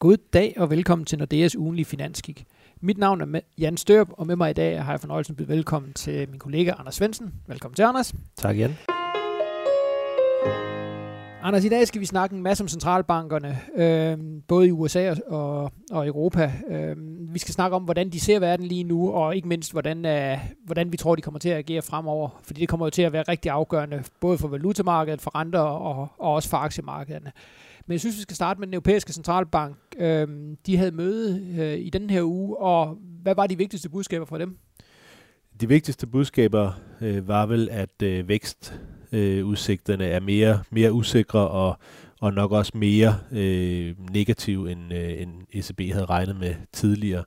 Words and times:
God 0.00 0.16
dag 0.32 0.54
og 0.56 0.70
velkommen 0.70 1.04
til 1.04 1.18
Nordeas 1.18 1.56
ugenlige 1.56 1.84
finanskik. 1.84 2.44
Mit 2.80 2.98
navn 2.98 3.20
er 3.34 3.40
Jan 3.58 3.76
Størp, 3.76 4.08
og 4.12 4.26
med 4.26 4.36
mig 4.36 4.50
i 4.50 4.52
dag 4.52 4.84
har 4.84 4.92
jeg 4.92 5.00
fornøjelsen 5.00 5.32
at 5.32 5.36
byde 5.36 5.48
velkommen 5.48 5.92
til 5.92 6.30
min 6.30 6.38
kollega 6.38 6.72
Anders 6.78 6.94
Svensen. 6.94 7.34
Velkommen 7.46 7.74
til, 7.74 7.82
Anders. 7.82 8.14
Tak, 8.36 8.58
Jan. 8.58 8.76
Anders, 11.48 11.64
i 11.64 11.68
dag 11.68 11.88
skal 11.88 12.00
vi 12.00 12.06
snakke 12.06 12.36
en 12.36 12.42
masse 12.42 12.64
om 12.64 12.68
centralbankerne, 12.68 13.58
øh, 13.76 14.18
både 14.48 14.68
i 14.68 14.70
USA 14.70 15.14
og, 15.26 15.72
og 15.90 16.06
Europa. 16.06 16.52
Øh, 16.70 16.96
vi 17.32 17.38
skal 17.38 17.54
snakke 17.54 17.76
om, 17.76 17.82
hvordan 17.82 18.10
de 18.10 18.20
ser 18.20 18.38
verden 18.38 18.66
lige 18.66 18.84
nu, 18.84 19.12
og 19.12 19.36
ikke 19.36 19.48
mindst, 19.48 19.72
hvordan, 19.72 20.06
øh, 20.06 20.38
hvordan 20.64 20.92
vi 20.92 20.96
tror, 20.96 21.14
de 21.14 21.22
kommer 21.22 21.40
til 21.40 21.48
at 21.48 21.56
agere 21.56 21.82
fremover. 21.82 22.40
Fordi 22.42 22.60
det 22.60 22.68
kommer 22.68 22.86
jo 22.86 22.90
til 22.90 23.02
at 23.02 23.12
være 23.12 23.22
rigtig 23.22 23.50
afgørende, 23.50 24.04
både 24.20 24.38
for 24.38 24.48
valutamarkedet, 24.48 25.20
for 25.20 25.38
renter 25.38 25.58
og, 25.58 26.08
og 26.18 26.34
også 26.34 26.48
for 26.48 26.56
aktiemarkederne. 26.56 27.32
Men 27.86 27.92
jeg 27.92 28.00
synes, 28.00 28.16
vi 28.16 28.22
skal 28.22 28.36
starte 28.36 28.60
med 28.60 28.66
den 28.66 28.74
europæiske 28.74 29.12
centralbank. 29.12 29.76
Øh, 29.98 30.28
de 30.66 30.76
havde 30.76 30.92
møde 30.92 31.46
øh, 31.58 31.78
i 31.78 31.90
den 31.90 32.10
her 32.10 32.22
uge, 32.22 32.56
og 32.56 32.98
hvad 33.22 33.34
var 33.34 33.46
de 33.46 33.58
vigtigste 33.58 33.88
budskaber 33.88 34.24
fra 34.26 34.38
dem? 34.38 34.58
De 35.60 35.68
vigtigste 35.68 36.06
budskaber 36.06 36.72
øh, 37.00 37.28
var 37.28 37.46
vel, 37.46 37.68
at 37.70 38.02
øh, 38.02 38.28
vækst 38.28 38.80
øh, 39.12 39.38
er 39.40 40.20
mere, 40.20 40.62
mere 40.70 40.92
usikre 40.92 41.48
og, 41.48 41.78
og 42.20 42.32
nok 42.32 42.52
også 42.52 42.72
mere 42.74 43.18
øh, 43.32 43.94
negative, 44.12 44.72
end, 44.72 44.94
øh, 44.94 45.22
end 45.22 45.30
ECB 45.52 45.92
havde 45.92 46.04
regnet 46.04 46.36
med 46.36 46.54
tidligere. 46.72 47.24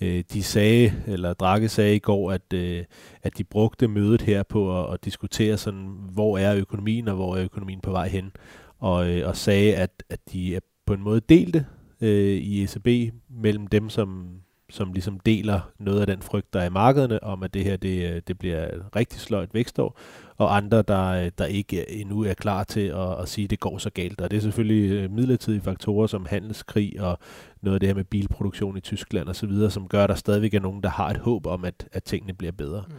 Øh, 0.00 0.24
de 0.32 0.42
sagde, 0.42 0.94
eller 1.06 1.32
Draghi 1.32 1.68
sagde 1.68 1.96
i 1.96 1.98
går, 1.98 2.32
at, 2.32 2.52
øh, 2.54 2.84
at 3.22 3.38
de 3.38 3.44
brugte 3.44 3.88
mødet 3.88 4.22
her 4.22 4.42
på 4.42 4.80
at, 4.84 4.94
at 4.94 5.04
diskutere, 5.04 5.56
sådan, 5.56 5.90
hvor 6.12 6.38
er 6.38 6.56
økonomien, 6.56 7.08
og 7.08 7.14
hvor 7.14 7.36
er 7.36 7.44
økonomien 7.44 7.80
på 7.80 7.90
vej 7.90 8.08
hen 8.08 8.32
og, 8.78 9.10
øh, 9.10 9.28
og 9.28 9.36
sagde, 9.36 9.76
at, 9.76 10.02
at 10.10 10.20
de 10.32 10.56
er 10.56 10.60
på 10.86 10.94
en 10.94 11.02
måde 11.02 11.20
delte 11.20 11.66
øh, 12.00 12.36
i 12.36 12.62
ECB 12.62 13.14
mellem 13.30 13.66
dem, 13.66 13.88
som, 13.88 14.28
som 14.72 14.92
ligesom 14.92 15.20
deler 15.20 15.60
noget 15.78 16.00
af 16.00 16.06
den 16.06 16.22
frygt, 16.22 16.52
der 16.52 16.60
er 16.60 16.66
i 16.66 16.70
markederne, 16.70 17.24
om 17.24 17.42
at 17.42 17.54
det 17.54 17.64
her 17.64 17.76
det, 17.76 18.14
øh, 18.14 18.22
det 18.28 18.38
bliver 18.38 18.64
et 18.64 18.84
rigtig 18.96 19.20
sløjt 19.20 19.54
vækstår, 19.54 19.98
og 20.36 20.56
andre, 20.56 20.82
der, 20.82 21.08
øh, 21.08 21.30
der 21.38 21.44
ikke 21.44 21.90
endnu 21.90 22.24
er 22.24 22.34
klar 22.34 22.64
til 22.64 22.80
at, 22.80 23.20
at 23.20 23.28
sige, 23.28 23.44
at 23.44 23.50
det 23.50 23.60
går 23.60 23.78
så 23.78 23.90
galt. 23.90 24.20
Og 24.20 24.30
det 24.30 24.36
er 24.36 24.40
selvfølgelig 24.40 24.90
øh, 24.90 25.10
midlertidige 25.10 25.60
faktorer 25.60 26.06
som 26.06 26.26
handelskrig 26.30 27.00
og 27.00 27.18
noget 27.62 27.74
af 27.74 27.80
det 27.80 27.88
her 27.88 27.94
med 27.94 28.04
bilproduktion 28.04 28.76
i 28.76 28.80
Tyskland 28.80 29.28
osv., 29.28 29.70
som 29.70 29.88
gør, 29.88 30.04
at 30.04 30.08
der 30.08 30.14
stadigvæk 30.14 30.54
er 30.54 30.60
nogen, 30.60 30.82
der 30.82 30.90
har 30.90 31.10
et 31.10 31.16
håb 31.16 31.46
om, 31.46 31.64
at, 31.64 31.88
at 31.92 32.04
tingene 32.04 32.34
bliver 32.34 32.52
bedre. 32.52 32.84
Mm. 32.88 32.94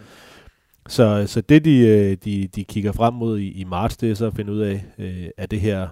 Så, 0.87 1.23
så 1.27 1.41
det, 1.41 1.65
de, 1.65 2.15
de, 2.15 2.47
de 2.47 2.63
kigger 2.63 2.91
frem 2.91 3.13
mod 3.13 3.39
i, 3.39 3.51
i 3.51 3.63
marts, 3.63 3.97
det 3.97 4.11
er 4.11 4.15
så 4.15 4.25
at 4.25 4.35
finde 4.35 4.53
ud 4.53 4.59
af, 4.59 4.85
øh, 4.97 5.27
er 5.37 5.45
det 5.45 5.61
her 5.61 5.87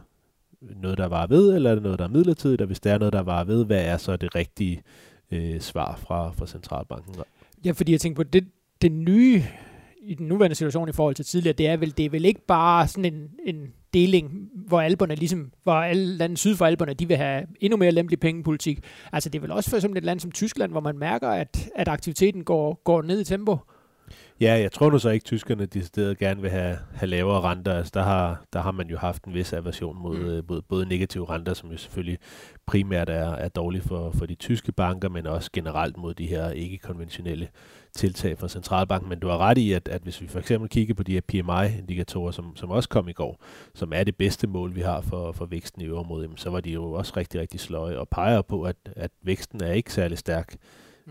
noget, 0.61 0.97
der 0.97 1.07
var 1.07 1.27
ved, 1.27 1.55
eller 1.55 1.69
er 1.69 1.75
det 1.75 1.83
noget, 1.83 1.99
der 1.99 2.05
er 2.05 2.09
midlertidigt? 2.09 2.61
Og 2.61 2.67
hvis 2.67 2.79
det 2.79 2.91
er 2.91 2.97
noget, 2.97 3.13
der 3.13 3.21
var 3.21 3.43
ved, 3.43 3.65
hvad 3.65 3.85
er 3.85 3.97
så 3.97 4.15
det 4.15 4.35
rigtige 4.35 4.81
øh, 5.31 5.59
svar 5.59 5.95
fra, 5.95 6.31
fra 6.31 6.47
centralbanken? 6.47 7.15
Ja, 7.65 7.71
fordi 7.71 7.91
jeg 7.91 8.01
tænker 8.01 8.15
på, 8.15 8.23
det, 8.23 8.47
det 8.81 8.91
nye 8.91 9.43
i 10.01 10.15
den 10.15 10.27
nuværende 10.27 10.55
situation 10.55 10.89
i 10.89 10.91
forhold 10.91 11.15
til 11.15 11.25
tidligere, 11.25 11.53
det 11.53 11.67
er 11.67 11.77
vel, 11.77 11.97
det 11.97 12.05
er 12.05 12.09
vel 12.09 12.25
ikke 12.25 12.45
bare 12.45 12.87
sådan 12.87 13.13
en, 13.13 13.29
en 13.45 13.73
deling, 13.93 14.49
hvor 14.67 14.81
alberne 14.81 15.15
ligesom, 15.15 15.51
hvor 15.63 15.73
alle 15.73 16.17
lande 16.17 16.37
syd 16.37 16.55
for 16.55 16.65
alberne, 16.65 16.93
de 16.93 17.07
vil 17.07 17.17
have 17.17 17.43
endnu 17.59 17.77
mere 17.77 17.91
lempelig 17.91 18.19
pengepolitik. 18.19 18.79
Altså 19.11 19.29
det 19.29 19.39
er 19.39 19.41
vel 19.41 19.51
også 19.51 19.69
for 19.69 19.77
eksempel 19.77 19.97
et 19.97 20.03
land 20.03 20.19
som 20.19 20.31
Tyskland, 20.31 20.71
hvor 20.71 20.79
man 20.79 20.97
mærker, 20.97 21.29
at, 21.29 21.69
at 21.75 21.87
aktiviteten 21.87 22.43
går, 22.43 22.81
går 22.83 23.01
ned 23.01 23.21
i 23.21 23.23
tempo. 23.23 23.57
Ja, 24.41 24.53
jeg 24.53 24.71
tror 24.71 24.89
nu 24.89 24.99
så 24.99 25.09
ikke, 25.09 25.23
at 25.23 25.25
tyskerne 25.25 25.65
de 25.65 25.85
stedet 25.85 26.17
gerne 26.17 26.41
vil 26.41 26.49
have, 26.49 26.77
have 26.93 27.09
lavere 27.09 27.41
renter. 27.41 27.73
Altså, 27.73 27.91
der, 27.93 28.03
har, 28.03 28.43
der 28.53 28.61
har 28.61 28.71
man 28.71 28.87
jo 28.87 28.97
haft 28.97 29.23
en 29.23 29.33
vis 29.33 29.53
aversion 29.53 30.01
mod, 30.01 30.17
mm. 30.17 30.25
Øh, 30.25 30.43
mod 30.49 30.61
både 30.61 30.85
negative 30.85 31.29
renter, 31.29 31.53
som 31.53 31.71
jo 31.71 31.77
selvfølgelig 31.77 32.17
primært 32.65 33.09
er, 33.09 33.31
er 33.31 33.49
dårlige 33.49 33.81
for, 33.81 34.11
for 34.11 34.25
de 34.25 34.35
tyske 34.35 34.71
banker, 34.71 35.09
men 35.09 35.27
også 35.27 35.49
generelt 35.53 35.97
mod 35.97 36.13
de 36.13 36.27
her 36.27 36.49
ikke-konventionelle 36.49 37.47
tiltag 37.93 38.37
fra 38.37 38.47
centralbanken. 38.47 39.09
Men 39.09 39.19
du 39.19 39.27
har 39.27 39.37
ret 39.37 39.57
i, 39.57 39.73
at, 39.73 39.87
at 39.87 40.01
hvis 40.01 40.21
vi 40.21 40.27
for 40.27 40.39
eksempel 40.39 40.69
kigger 40.69 40.93
på 40.93 41.03
de 41.03 41.13
her 41.13 41.21
PMI-indikatorer, 41.21 42.31
som, 42.31 42.55
som 42.55 42.71
også 42.71 42.89
kom 42.89 43.07
i 43.07 43.13
går, 43.13 43.43
som 43.75 43.93
er 43.95 44.03
det 44.03 44.15
bedste 44.15 44.47
mål, 44.47 44.75
vi 44.75 44.81
har 44.81 45.01
for, 45.01 45.31
for 45.31 45.45
væksten 45.45 45.81
i 45.81 45.85
øvrigt, 45.85 46.39
så 46.39 46.49
var 46.49 46.61
de 46.61 46.71
jo 46.71 46.91
også 46.91 47.13
rigtig, 47.17 47.41
rigtig 47.41 47.59
sløje 47.59 47.97
og 47.97 48.09
peger 48.09 48.41
på, 48.41 48.63
at, 48.63 48.75
at 48.95 49.11
væksten 49.23 49.63
er 49.63 49.71
ikke 49.71 49.93
særlig 49.93 50.17
stærk. 50.17 50.55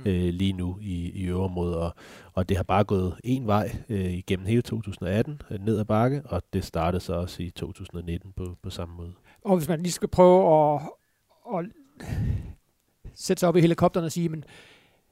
Øh, 0.04 0.34
lige 0.34 0.52
nu 0.52 0.78
i, 0.80 1.10
i 1.10 1.26
øverområdet, 1.26 1.76
og, 1.76 1.94
og 2.32 2.48
det 2.48 2.56
har 2.56 2.64
bare 2.64 2.84
gået 2.84 3.20
en 3.24 3.46
vej 3.46 3.76
øh, 3.88 4.12
igennem 4.12 4.46
hele 4.46 4.62
2018, 4.62 5.42
øh, 5.50 5.64
ned 5.64 5.78
ad 5.78 5.84
bakke, 5.84 6.22
og 6.24 6.42
det 6.52 6.64
startede 6.64 7.00
så 7.00 7.14
også 7.14 7.42
i 7.42 7.50
2019 7.50 8.32
på, 8.32 8.56
på 8.62 8.70
samme 8.70 8.96
måde. 8.96 9.12
Og 9.44 9.56
hvis 9.56 9.68
man 9.68 9.82
lige 9.82 9.92
skal 9.92 10.08
prøve 10.08 10.74
at, 10.74 10.80
at 11.54 11.64
sætte 13.14 13.40
sig 13.40 13.48
op 13.48 13.56
i 13.56 13.60
helikopteren 13.60 14.04
og 14.04 14.12
sige, 14.12 14.28
men 14.28 14.44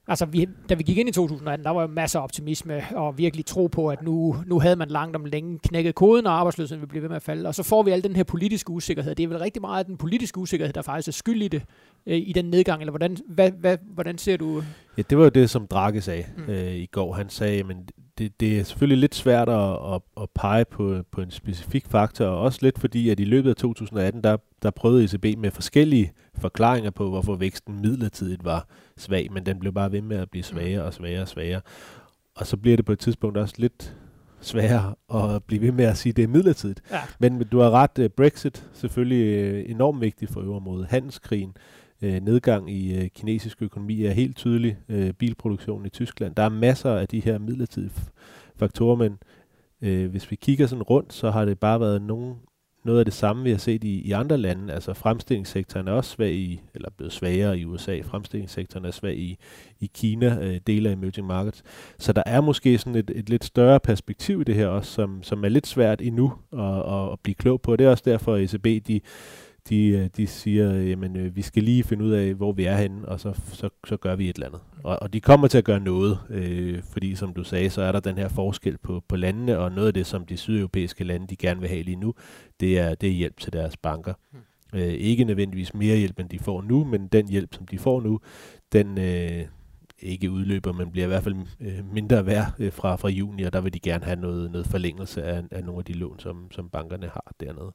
Altså, 0.08 0.26
vi, 0.26 0.48
da 0.69 0.74
vi 0.74 0.82
gik 0.82 0.98
ind 0.98 1.08
i 1.08 1.12
2018, 1.12 1.64
der 1.64 1.70
var 1.70 1.80
jo 1.80 1.86
masser 1.86 2.19
af 2.19 2.22
optimisme 2.22 2.82
og 2.94 3.19
virkelig 3.19 3.46
tro 3.46 3.66
på, 3.66 3.88
at 3.88 4.02
nu, 4.02 4.36
nu 4.46 4.60
havde 4.60 4.76
man 4.76 4.88
langt 4.88 5.16
om 5.16 5.24
længe 5.24 5.58
knækket 5.58 5.94
koden, 5.94 6.26
og 6.26 6.32
arbejdsløsheden 6.32 6.80
ville 6.80 6.88
blive 6.88 7.02
ved 7.02 7.08
med 7.08 7.16
at 7.16 7.22
falde. 7.22 7.48
Og 7.48 7.54
så 7.54 7.62
får 7.62 7.82
vi 7.82 7.91
al 7.91 8.02
den 8.02 8.16
her 8.16 8.24
politiske 8.24 8.70
usikkerhed. 8.70 9.14
Det 9.14 9.24
er 9.24 9.28
vel 9.28 9.38
rigtig 9.38 9.60
meget 9.62 9.78
af 9.78 9.84
den 9.84 9.96
politiske 9.96 10.38
usikkerhed, 10.38 10.72
der 10.72 10.82
faktisk 10.82 11.08
er 11.08 11.12
skyld 11.12 11.42
i 11.42 11.48
det, 11.48 11.62
øh, 12.06 12.16
i 12.16 12.32
den 12.32 12.44
nedgang. 12.44 12.82
Eller 12.82 12.92
hvordan, 12.92 13.16
hvad, 13.28 13.50
hvad, 13.50 13.78
hvordan 13.94 14.19
ser 14.19 14.36
du? 14.36 14.62
Ja, 14.96 15.02
det 15.10 15.19
var 15.19 15.24
jo 15.24 15.30
det, 15.30 15.50
som 15.50 15.66
Drake 15.66 16.00
sagde 16.00 16.25
mm. 16.36 16.52
øh, 16.52 16.75
i 16.75 16.86
går. 16.86 17.12
Han 17.12 17.28
sagde, 17.28 17.64
men 17.64 17.88
det, 18.19 18.41
det 18.41 18.59
er 18.59 18.65
selvfølgelig 18.65 18.99
lidt 18.99 19.15
svært 19.15 19.49
at, 19.49 19.95
at, 19.95 20.01
at 20.23 20.31
pege 20.34 20.65
på, 20.65 21.03
på 21.11 21.21
en 21.21 21.31
specifik 21.31 21.87
faktor, 21.87 22.25
og 22.25 22.41
også 22.41 22.59
lidt 22.62 22.79
fordi, 22.79 23.11
at 23.11 23.21
i 23.21 23.25
løbet 23.25 23.51
af 23.51 23.56
2018, 23.56 24.23
der, 24.23 24.37
der 24.62 24.71
prøvede 24.71 25.05
ECB 25.05 25.39
med 25.39 25.51
forskellige 25.51 26.12
forklaringer 26.39 26.91
på, 26.91 27.09
hvorfor 27.09 27.34
væksten 27.34 27.81
midlertidigt 27.81 28.45
var 28.45 28.67
svag, 28.97 29.33
men 29.33 29.47
den 29.47 29.59
blev 29.59 29.73
bare 29.73 29.93
ved 29.93 30.03
med 30.03 30.17
at 30.17 30.31
blive 30.31 30.43
svagere 30.43 30.84
og 30.84 30.95
svagere 30.95 31.23
og 31.23 31.29
svagere. 31.29 31.61
Og 32.34 32.47
så 32.47 32.56
bliver 32.56 32.77
det 32.77 32.84
på 32.84 32.93
et 32.93 32.99
tidspunkt 32.99 33.37
også 33.39 33.55
lidt 33.59 33.97
sværere 34.41 34.95
at 35.15 35.45
blive 35.45 35.62
ved 35.62 35.73
med 35.73 35.85
at 35.85 35.97
sige, 35.97 36.11
at 36.11 36.17
det 36.17 36.23
er 36.23 36.29
midlertidigt. 36.29 36.81
Ja. 36.91 37.00
Men 37.19 37.45
du 37.53 37.59
har 37.59 37.71
ret, 37.71 37.99
øh, 37.99 38.11
Brexit 38.11 38.67
selvfølgelig 38.73 39.25
øh, 39.25 39.71
enormt 39.71 40.00
vigtigt 40.00 40.33
for 40.33 40.41
øvrigt. 40.41 40.91
Handelskrigen, 40.91 41.50
øh, 41.56 41.78
Øh, 42.03 42.20
nedgang 42.20 42.70
i 42.70 42.98
øh, 42.98 43.10
kinesisk 43.14 43.62
økonomi 43.62 44.04
er 44.04 44.12
helt 44.12 44.36
tydelig. 44.36 44.76
Øh, 44.88 45.12
bilproduktionen 45.12 45.86
i 45.86 45.88
Tyskland. 45.91 46.34
Der 46.34 46.42
er 46.42 46.48
masser 46.48 46.91
af 46.91 47.09
de 47.09 47.20
her 47.20 47.38
midlertidige 47.38 47.92
faktorer, 48.56 48.97
men 48.97 49.19
hvis 50.10 50.31
vi 50.31 50.37
kigger 50.37 50.66
sådan 50.66 50.82
rundt, 50.82 51.12
så 51.12 51.31
har 51.31 51.44
det 51.44 51.58
bare 51.58 51.81
været 51.81 52.03
nogen, 52.03 52.34
noget 52.84 52.98
af 52.98 53.04
det 53.04 53.14
samme, 53.14 53.42
vi 53.42 53.50
har 53.50 53.58
set 53.58 53.84
i, 53.84 54.00
i 54.00 54.12
andre 54.12 54.38
lande. 54.38 54.72
Altså 54.72 54.94
fremstillingssektoren 54.94 55.88
er 55.88 55.92
også 55.92 56.10
svag 56.10 56.32
i, 56.32 56.60
eller 56.75 56.91
blevet 56.97 57.12
svagere 57.12 57.58
i 57.58 57.64
USA. 57.64 58.00
Fremstillingssektoren 58.00 58.84
er 58.84 58.91
svag 58.91 59.16
i, 59.16 59.38
i 59.81 59.91
Kina, 59.94 60.38
øh, 60.41 60.60
dele 60.66 60.88
af 60.88 60.92
emerging 60.92 61.26
markets. 61.26 61.62
Så 61.98 62.12
der 62.12 62.22
er 62.26 62.41
måske 62.41 62.78
sådan 62.78 62.94
et, 62.94 63.10
et 63.14 63.31
lidt 63.31 63.44
større 63.44 63.81
perspektiv 63.81 64.41
i 64.41 64.44
det 64.44 64.54
her 64.54 64.66
også, 64.66 64.92
som, 64.92 65.22
som 65.22 65.44
er 65.44 65.48
lidt 65.48 65.66
svært 65.66 66.00
endnu 66.00 66.32
at, 66.53 66.92
at, 66.92 67.12
at 67.12 67.20
blive 67.22 67.34
klog 67.34 67.60
på. 67.60 67.76
Det 67.76 67.87
er 67.87 67.91
også 67.91 68.04
derfor, 68.06 68.34
at 68.34 68.54
ECB 68.54 68.87
de, 68.88 69.00
de, 69.71 69.89
øh, 69.89 70.11
de 70.17 70.27
siger, 70.27 70.73
jamen 70.73 71.17
øh, 71.17 71.37
vi 71.37 71.43
skal 71.43 71.62
lige 71.62 71.84
finde 71.84 72.05
ud 72.05 72.11
af, 72.11 72.34
hvor 72.34 72.53
vi 72.53 72.65
er 72.65 72.77
henne, 72.77 73.09
og 73.09 73.21
så, 73.21 73.41
så, 73.53 73.69
så 73.87 73.97
gør 73.97 74.17
vi 74.17 74.29
et 74.29 74.34
eller 74.34 74.47
andet. 74.47 74.61
Og, 74.84 75.03
og 75.03 75.12
de 75.12 75.21
kommer 75.21 75.49
til 75.49 75.59
at 75.59 75.65
gøre 75.65 75.81
noget, 75.81 76.19
øh, 76.31 76.83
fordi 76.83 77.15
som 77.15 77.34
du 77.34 77.45
sagde, 77.45 77.71
så 77.71 77.83
er 77.83 77.93
der 77.93 78.01
den 78.01 78.19
her 78.19 78.29
forskel 78.29 78.79
på, 78.79 79.03
på 79.09 79.17
landene, 79.17 79.59
og 79.59 79.73
noget 79.73 79.87
af 79.87 79.95
det, 79.95 80.06
som 80.06 80.27
de 80.27 80.37
sydeuropæiske 80.37 81.05
lande, 81.05 81.27
de 81.27 81.37
gerne 81.37 81.61
vil 81.61 81.69
have 81.69 81.83
lige 81.83 81.97
nu, 81.97 82.15
det 82.61 82.79
er, 82.79 82.95
det 82.95 83.09
er 83.09 83.12
hjælp 83.12 83.41
til 83.41 83.53
deres 83.53 83.77
banker. 83.77 84.15
Hmm. 84.33 84.41
Øh, 84.81 84.89
ikke 84.89 85.25
nødvendigvis 85.25 85.75
mere 85.75 85.97
hjælp, 85.97 86.19
end 86.19 86.29
de 86.29 86.39
får 86.39 86.62
nu, 86.62 86.85
men 86.85 87.09
den 87.09 87.29
hjælp, 87.29 87.55
som 87.55 87.67
de 87.67 87.79
får 87.79 88.00
nu, 88.00 88.21
den, 88.73 88.99
øh, 88.99 89.45
ikke 90.03 90.31
udløber, 90.31 90.73
men 90.73 90.91
bliver 90.91 91.06
i 91.06 91.09
hvert 91.09 91.25
fald 91.25 91.37
øh, 91.61 91.93
mindre 91.93 92.27
værd 92.27 92.53
øh, 92.59 92.73
fra, 92.73 92.97
fra 92.97 93.09
juni, 93.09 93.43
og 93.43 93.53
der 93.53 93.61
vil 93.61 93.75
de 93.75 93.81
gerne 93.81 94.05
have 94.05 94.21
noget, 94.21 94.50
noget 94.50 94.67
forlængelse 94.67 95.23
af, 95.23 95.43
af 95.50 95.65
nogle 95.65 95.79
af 95.79 95.85
de 95.85 95.93
lån, 95.93 96.19
som, 96.19 96.50
som 96.50 96.69
bankerne 96.69 97.06
har 97.06 97.33
dernede. 97.41 97.73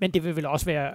Men 0.00 0.10
det 0.10 0.24
vil 0.24 0.36
vel 0.36 0.46
også 0.46 0.66
være 0.66 0.90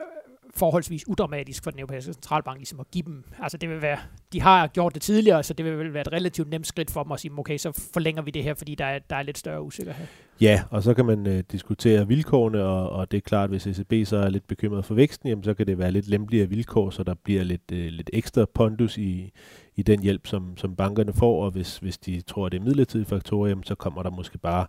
forholdsvis 0.57 1.07
udramatisk 1.07 1.63
for 1.63 1.71
den 1.71 1.79
europæiske 1.79 2.13
centralbank 2.13 2.57
ligesom 2.57 2.79
at 2.79 2.91
give 2.91 3.03
dem. 3.05 3.23
Altså 3.39 3.57
det 3.57 3.69
vil 3.69 3.81
være, 3.81 3.97
de 4.33 4.41
har 4.41 4.67
gjort 4.67 4.93
det 4.93 5.01
tidligere, 5.01 5.43
så 5.43 5.53
det 5.53 5.65
vil 5.65 5.77
vel 5.77 5.93
være 5.93 6.01
et 6.01 6.11
relativt 6.13 6.49
nemt 6.49 6.67
skridt 6.67 6.91
for 6.91 7.03
dem 7.03 7.11
at 7.11 7.19
sige, 7.19 7.31
okay, 7.37 7.57
så 7.57 7.89
forlænger 7.93 8.21
vi 8.21 8.31
det 8.31 8.43
her, 8.43 8.53
fordi 8.53 8.75
der 8.75 8.85
er, 8.85 8.99
der 8.99 9.15
er 9.15 9.23
lidt 9.23 9.37
større 9.37 9.61
usikkerhed. 9.61 10.05
Ja, 10.41 10.63
og 10.69 10.83
så 10.83 10.93
kan 10.93 11.05
man 11.05 11.27
øh, 11.27 11.43
diskutere 11.51 12.07
vilkårene, 12.07 12.63
og, 12.63 12.89
og 12.89 13.11
det 13.11 13.17
er 13.17 13.21
klart, 13.21 13.49
hvis 13.49 13.67
ECB 13.67 14.07
så 14.07 14.17
er 14.17 14.29
lidt 14.29 14.47
bekymret 14.47 14.85
for 14.85 14.93
væksten, 14.93 15.29
jamen, 15.29 15.43
så 15.43 15.53
kan 15.53 15.67
det 15.67 15.77
være 15.77 15.91
lidt 15.91 16.07
lempeligere 16.07 16.49
vilkår, 16.49 16.89
så 16.89 17.03
der 17.03 17.13
bliver 17.23 17.43
lidt, 17.43 17.71
øh, 17.71 17.85
lidt 17.85 18.09
ekstra 18.13 18.45
pondus 18.53 18.97
i, 18.97 19.31
i 19.75 19.81
den 19.81 20.01
hjælp, 20.01 20.27
som, 20.27 20.57
som 20.57 20.75
bankerne 20.75 21.13
får, 21.13 21.45
og 21.45 21.51
hvis, 21.51 21.77
hvis 21.77 21.97
de 21.97 22.21
tror, 22.21 22.45
at 22.45 22.51
det 22.51 22.59
er 22.59 22.63
midlertidige 22.63 23.05
faktorer, 23.05 23.49
jamen, 23.49 23.63
så 23.63 23.75
kommer 23.75 24.03
der 24.03 24.09
måske 24.09 24.37
bare 24.37 24.67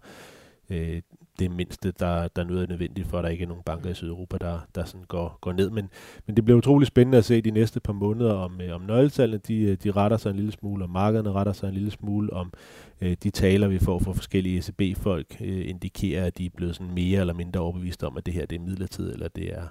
øh, 0.71 1.03
det 1.39 1.51
mindste, 1.51 1.93
der, 1.99 2.29
der 2.29 2.45
nu 2.45 2.59
er 2.59 2.67
nødvendigt 2.67 3.09
for, 3.09 3.19
at 3.19 3.25
der 3.25 3.31
ikke 3.31 3.45
er 3.45 3.49
nogen 3.49 3.63
banker 3.63 3.91
i 3.91 3.95
Sydeuropa, 3.95 4.39
der, 4.39 4.59
der 4.75 4.85
sådan 4.85 5.05
går, 5.09 5.39
går 5.41 5.53
ned. 5.53 5.71
Men, 5.71 5.89
men 6.27 6.37
det 6.37 6.45
bliver 6.45 6.59
utrolig 6.59 6.87
spændende 6.87 7.19
at 7.19 7.25
se 7.25 7.41
de 7.41 7.51
næste 7.51 7.81
par 7.81 7.93
måneder, 7.93 8.33
om, 8.33 8.61
øh, 8.61 8.75
om 8.75 8.81
nøgletallene 8.81 9.41
de, 9.49 9.61
øh, 9.61 9.77
de 9.85 9.91
retter 9.91 10.17
sig 10.17 10.31
en 10.31 10.37
lille 10.37 10.53
smule, 10.53 10.85
om 10.85 10.91
markederne 10.91 11.33
retter 11.33 11.53
sig 11.53 11.69
en 11.69 11.75
lille 11.75 11.91
smule, 11.91 12.33
om 12.33 12.53
øh, 13.01 13.17
de 13.23 13.31
taler, 13.31 13.69
vi 13.69 13.79
får 13.79 13.99
fra 13.99 14.13
forskellige 14.13 14.59
ECB-folk, 14.59 15.37
øh, 15.41 15.69
indikerer, 15.69 16.25
at 16.25 16.39
de 16.39 16.47
er 16.47 16.51
blevet 16.57 16.77
sådan 16.77 16.95
mere 16.95 17.21
eller 17.21 17.35
mindre 17.35 17.61
overbeviste 17.61 18.07
om, 18.07 18.17
at 18.17 18.27
det 18.27 18.35
her 18.35 18.47
det 18.47 18.57
er 18.57 18.63
midlertidigt, 18.63 19.13
eller 19.13 19.29
det 19.29 19.55
er 19.55 19.63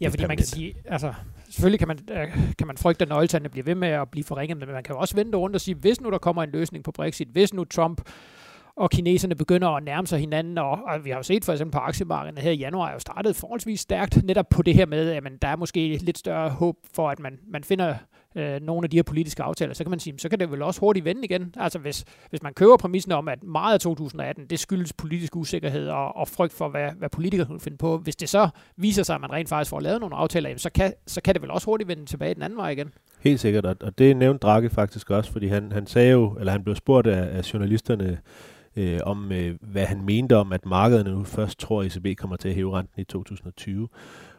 Ja, 0.00 0.08
fordi 0.08 0.26
man 0.26 0.36
kan 0.36 0.46
sige, 0.46 0.74
altså, 0.84 1.14
selvfølgelig 1.50 1.78
kan 1.78 1.88
man, 1.88 1.98
øh, 2.12 2.28
kan 2.58 2.66
man 2.66 2.76
frygte, 2.76 3.02
at 3.02 3.08
nøgletallene 3.08 3.48
bliver 3.48 3.64
ved 3.64 3.74
med 3.74 3.88
at 3.88 4.10
blive 4.10 4.24
forringet, 4.24 4.58
men 4.58 4.68
man 4.68 4.82
kan 4.82 4.94
jo 4.94 5.00
også 5.00 5.16
vente 5.16 5.38
rundt 5.38 5.56
og 5.56 5.60
sige, 5.60 5.74
hvis 5.74 6.00
nu 6.00 6.10
der 6.10 6.18
kommer 6.18 6.42
en 6.42 6.50
løsning 6.50 6.84
på 6.84 6.92
Brexit, 6.92 7.28
hvis 7.28 7.54
nu 7.54 7.64
Trump 7.64 8.00
og 8.76 8.90
kineserne 8.90 9.34
begynder 9.34 9.68
at 9.68 9.82
nærme 9.84 10.06
sig 10.06 10.18
hinanden, 10.18 10.58
og, 10.58 10.70
og 10.70 11.04
vi 11.04 11.10
har 11.10 11.16
jo 11.16 11.22
set 11.22 11.44
for 11.44 11.52
eksempel 11.52 11.72
på 11.72 11.78
aktiemarkederne 11.78 12.40
her 12.40 12.50
i 12.50 12.56
januar, 12.56 12.88
er 12.88 12.92
jo 12.92 12.98
startet 12.98 13.36
forholdsvis 13.36 13.80
stærkt 13.80 14.24
netop 14.24 14.48
på 14.48 14.62
det 14.62 14.74
her 14.74 14.86
med, 14.86 15.10
at 15.10 15.22
man, 15.22 15.38
der 15.42 15.48
er 15.48 15.56
måske 15.56 15.96
lidt 15.96 16.18
større 16.18 16.50
håb 16.50 16.76
for, 16.94 17.10
at 17.10 17.18
man, 17.18 17.38
man 17.48 17.64
finder 17.64 17.94
øh, 18.36 18.60
nogle 18.62 18.84
af 18.84 18.90
de 18.90 18.96
her 18.96 19.02
politiske 19.02 19.42
aftaler, 19.42 19.74
så 19.74 19.84
kan 19.84 19.90
man 19.90 19.98
sige, 19.98 20.18
så 20.18 20.28
kan 20.28 20.40
det 20.40 20.50
vel 20.50 20.62
også 20.62 20.80
hurtigt 20.80 21.04
vende 21.04 21.24
igen. 21.24 21.54
Altså 21.56 21.78
hvis, 21.78 22.04
hvis 22.30 22.42
man 22.42 22.54
køber 22.54 22.76
præmissen 22.76 23.12
om, 23.12 23.28
at 23.28 23.42
meget 23.42 23.74
af 23.74 23.80
2018, 23.80 24.46
det 24.46 24.58
skyldes 24.58 24.92
politisk 24.92 25.36
usikkerhed 25.36 25.88
og, 25.88 26.16
og 26.16 26.28
frygt 26.28 26.52
for, 26.52 26.68
hvad, 26.68 26.90
hvad 26.98 27.08
politikere 27.08 27.46
kan 27.46 27.60
finde 27.60 27.78
på. 27.78 27.98
Hvis 27.98 28.16
det 28.16 28.28
så 28.28 28.48
viser 28.76 29.02
sig, 29.02 29.14
at 29.14 29.20
man 29.20 29.32
rent 29.32 29.48
faktisk 29.48 29.70
får 29.70 29.80
lavet 29.80 30.00
nogle 30.00 30.16
aftaler, 30.16 30.50
så 30.56 30.70
kan, 30.70 30.92
så 31.06 31.20
kan 31.20 31.34
det 31.34 31.42
vel 31.42 31.50
også 31.50 31.66
hurtigt 31.66 31.88
vende 31.88 32.06
tilbage 32.06 32.34
den 32.34 32.42
anden 32.42 32.56
vej 32.56 32.70
igen. 32.70 32.90
Helt 33.20 33.40
sikkert, 33.40 33.64
og 33.64 33.98
det 33.98 34.16
nævnte 34.16 34.38
Draghi 34.38 34.68
faktisk 34.68 35.10
også, 35.10 35.32
fordi 35.32 35.46
han, 35.46 35.72
han 35.72 35.86
sagde 35.86 36.10
jo, 36.10 36.36
eller 36.38 36.52
han 36.52 36.64
blev 36.64 36.76
spurgt 36.76 37.06
af, 37.06 37.36
af 37.36 37.54
journalisterne, 37.54 38.18
øh, 38.76 39.00
om 39.04 39.32
øh, 39.32 39.56
hvad 39.60 39.84
han 39.84 40.04
mente 40.04 40.36
om, 40.36 40.52
at 40.52 40.66
markederne 40.66 41.10
nu 41.10 41.24
først 41.24 41.58
tror, 41.58 41.82
at 41.82 41.96
ECB 41.96 42.18
kommer 42.18 42.36
til 42.36 42.48
at 42.48 42.54
hæve 42.54 42.78
renten 42.78 43.00
i 43.00 43.04
2020. 43.04 43.88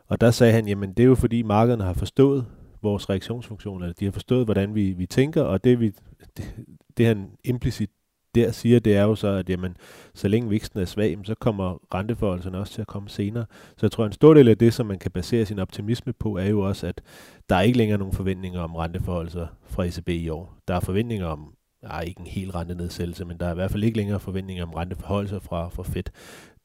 Og 0.08 0.22
der 0.22 0.32
sagde 0.32 0.54
han, 0.54 0.68
jamen 0.68 0.94
det 0.94 1.04
er 1.04 1.08
jo 1.08 1.16
fordi 1.16 1.42
markederne 1.42 1.84
har 1.84 1.94
forstået 1.94 2.46
vores 2.82 3.10
reaktionsfunktion, 3.10 3.82
eller 3.82 3.94
de 3.94 4.06
har 4.06 4.12
forstået, 4.12 4.46
hvordan 4.46 4.76
vi, 4.76 4.92
vi 4.92 5.06
tænker, 5.06 5.42
og 5.42 5.64
det, 5.64 5.80
vi, 5.80 5.92
det, 6.38 6.56
det 6.98 7.06
han 7.06 7.30
implicit 7.44 7.90
der 8.36 8.52
siger, 8.52 8.80
det 8.80 8.96
er 8.96 9.04
jo 9.04 9.16
så, 9.16 9.28
at 9.28 9.50
jamen, 9.50 9.78
så 10.14 10.28
længe 10.28 10.50
væksten 10.50 10.80
er 10.80 10.86
svag, 10.86 11.18
så 11.24 11.36
kommer 11.36 11.78
renteforholdelserne 11.94 12.58
også 12.58 12.74
til 12.74 12.82
at 12.82 12.88
komme 12.88 13.10
senere. 13.10 13.46
Så 13.78 13.86
jeg 13.86 13.92
tror, 13.92 14.06
en 14.06 14.12
stor 14.12 14.34
del 14.34 14.48
af 14.48 14.58
det, 14.58 14.74
som 14.74 14.86
man 14.86 15.00
kan 15.00 15.12
basere 15.12 15.46
sin 15.46 15.60
optimisme 15.60 16.14
på, 16.14 16.38
er 16.38 16.46
jo 16.46 16.60
også, 16.62 16.88
at 16.88 17.02
der 17.50 17.56
er 17.56 17.62
ikke 17.62 17.78
længere 17.78 17.98
nogen 17.98 18.14
forventninger 18.14 18.62
om 18.62 18.76
renteforholdelser 18.76 19.48
fra 19.64 19.84
ECB 19.84 20.10
i 20.10 20.30
år. 20.30 20.58
Der 20.68 20.76
er 20.76 20.80
forventninger 20.80 21.26
om 21.26 21.54
er 21.88 22.02
ikke 22.02 22.20
en 22.20 22.28
helt 22.28 22.56
rentenedsættelse, 22.56 23.26
men 23.26 23.38
der 23.38 23.46
er 23.46 23.52
i 23.52 23.56
hvert 23.56 23.72
fald 23.72 23.84
ikke 23.84 23.98
længere 23.98 24.20
forventninger 24.20 24.66
om 24.66 24.74
renteforholdelser 24.74 25.40
fra, 25.40 25.70
fra 25.70 25.84
Fed. 25.84 26.04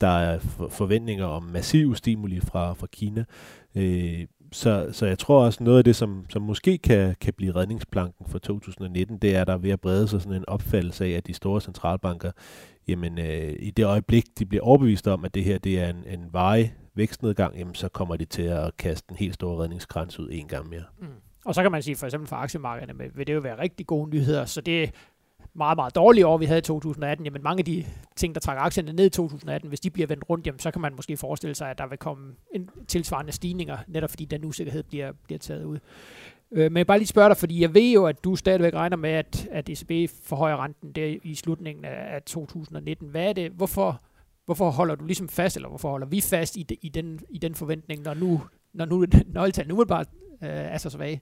Der 0.00 0.08
er 0.08 0.38
forventninger 0.70 1.24
om 1.24 1.42
massiv 1.42 1.94
stimuli 1.94 2.40
fra, 2.40 2.72
fra 2.72 2.86
Kina. 2.86 3.24
Øh, 3.74 4.26
så, 4.52 4.88
så 4.92 5.06
jeg 5.06 5.18
tror 5.18 5.44
også, 5.44 5.64
noget 5.64 5.78
af 5.78 5.84
det, 5.84 5.96
som, 5.96 6.26
som 6.28 6.42
måske 6.42 6.78
kan, 6.78 7.16
kan 7.20 7.34
blive 7.34 7.56
redningsplanken 7.56 8.26
for 8.28 8.38
2019, 8.38 9.18
det 9.18 9.36
er, 9.36 9.40
at 9.40 9.46
der 9.46 9.52
er 9.52 9.58
ved 9.58 9.70
at 9.70 9.80
brede 9.80 10.08
sig 10.08 10.22
sådan 10.22 10.36
en 10.36 10.48
opfattelse 10.48 11.04
af, 11.04 11.10
at 11.10 11.26
de 11.26 11.34
store 11.34 11.60
centralbanker, 11.60 12.30
jamen 12.88 13.18
øh, 13.18 13.56
i 13.58 13.70
det 13.70 13.84
øjeblik, 13.84 14.24
de 14.38 14.46
bliver 14.46 14.64
overbevist 14.64 15.08
om, 15.08 15.24
at 15.24 15.34
det 15.34 15.44
her 15.44 15.58
det 15.58 15.80
er 15.80 15.90
en, 15.90 16.04
en 16.06 16.26
varig 16.32 16.74
vækstnedgang, 16.94 17.58
jamen 17.58 17.74
så 17.74 17.88
kommer 17.88 18.16
de 18.16 18.24
til 18.24 18.42
at 18.42 18.76
kaste 18.76 19.10
en 19.10 19.16
helt 19.16 19.34
stor 19.34 19.62
redningskrans 19.62 20.18
ud 20.18 20.28
en 20.32 20.48
gang 20.48 20.68
mere. 20.68 20.84
Mm. 21.00 21.06
Og 21.44 21.54
så 21.54 21.62
kan 21.62 21.72
man 21.72 21.82
sige, 21.82 21.96
for 21.96 22.06
eksempel 22.06 22.28
for 22.28 22.36
aktiemarkederne, 22.36 22.94
vil 23.14 23.26
det 23.26 23.34
jo 23.34 23.40
være 23.40 23.58
rigtig 23.58 23.86
gode 23.86 24.10
nyheder, 24.10 24.44
så 24.44 24.60
det 24.60 24.90
meget, 25.54 25.76
meget 25.76 25.94
dårlige 25.94 26.26
år, 26.26 26.38
vi 26.38 26.44
havde 26.44 26.58
i 26.58 26.62
2018, 26.62 27.26
jamen 27.26 27.42
mange 27.42 27.58
af 27.58 27.64
de 27.64 27.84
ting, 28.16 28.34
der 28.34 28.40
trækker 28.40 28.62
aktierne 28.62 28.92
ned 28.92 29.06
i 29.06 29.08
2018, 29.08 29.68
hvis 29.68 29.80
de 29.80 29.90
bliver 29.90 30.06
vendt 30.06 30.24
rundt, 30.30 30.46
jamen 30.46 30.58
så 30.58 30.70
kan 30.70 30.82
man 30.82 30.96
måske 30.96 31.16
forestille 31.16 31.54
sig, 31.54 31.70
at 31.70 31.78
der 31.78 31.86
vil 31.86 31.98
komme 31.98 32.34
en 32.54 32.70
tilsvarende 32.88 33.32
stigninger, 33.32 33.78
netop 33.88 34.10
fordi 34.10 34.24
den 34.24 34.44
usikkerhed 34.44 34.82
bliver, 34.82 35.12
bliver 35.24 35.38
taget 35.38 35.64
ud. 35.64 35.78
Øh, 36.52 36.72
men 36.72 36.76
jeg 36.76 36.86
bare 36.86 36.98
lige 36.98 37.08
spørge 37.08 37.28
dig, 37.28 37.36
fordi 37.36 37.60
jeg 37.60 37.74
ved 37.74 37.92
jo, 37.92 38.06
at 38.06 38.24
du 38.24 38.36
stadigvæk 38.36 38.74
regner 38.74 38.96
med, 38.96 39.10
at, 39.10 39.48
at 39.50 39.68
ECB 39.68 40.10
forhøjer 40.24 40.64
renten 40.64 40.92
der 40.92 41.16
i 41.22 41.34
slutningen 41.34 41.84
af 41.84 42.22
2019. 42.22 43.08
Hvad 43.08 43.28
er 43.28 43.32
det, 43.32 43.50
hvorfor, 43.50 44.00
hvorfor 44.44 44.70
holder 44.70 44.94
du 44.94 45.04
ligesom 45.04 45.28
fast, 45.28 45.56
eller 45.56 45.68
hvorfor 45.68 45.90
holder 45.90 46.06
vi 46.06 46.20
fast 46.20 46.56
i, 46.56 46.62
de, 46.62 46.76
i, 46.82 46.88
den, 46.88 47.20
i 47.30 47.38
den 47.38 47.54
forventning, 47.54 48.02
når 48.02 48.14
nu 48.14 48.40
når 48.72 48.84
nu 48.84 49.06
nøgletallene 49.26 49.74
umiddelbart 49.74 50.08
øh, 50.42 50.48
er 50.48 50.78
så 50.78 50.90
svage. 50.90 51.20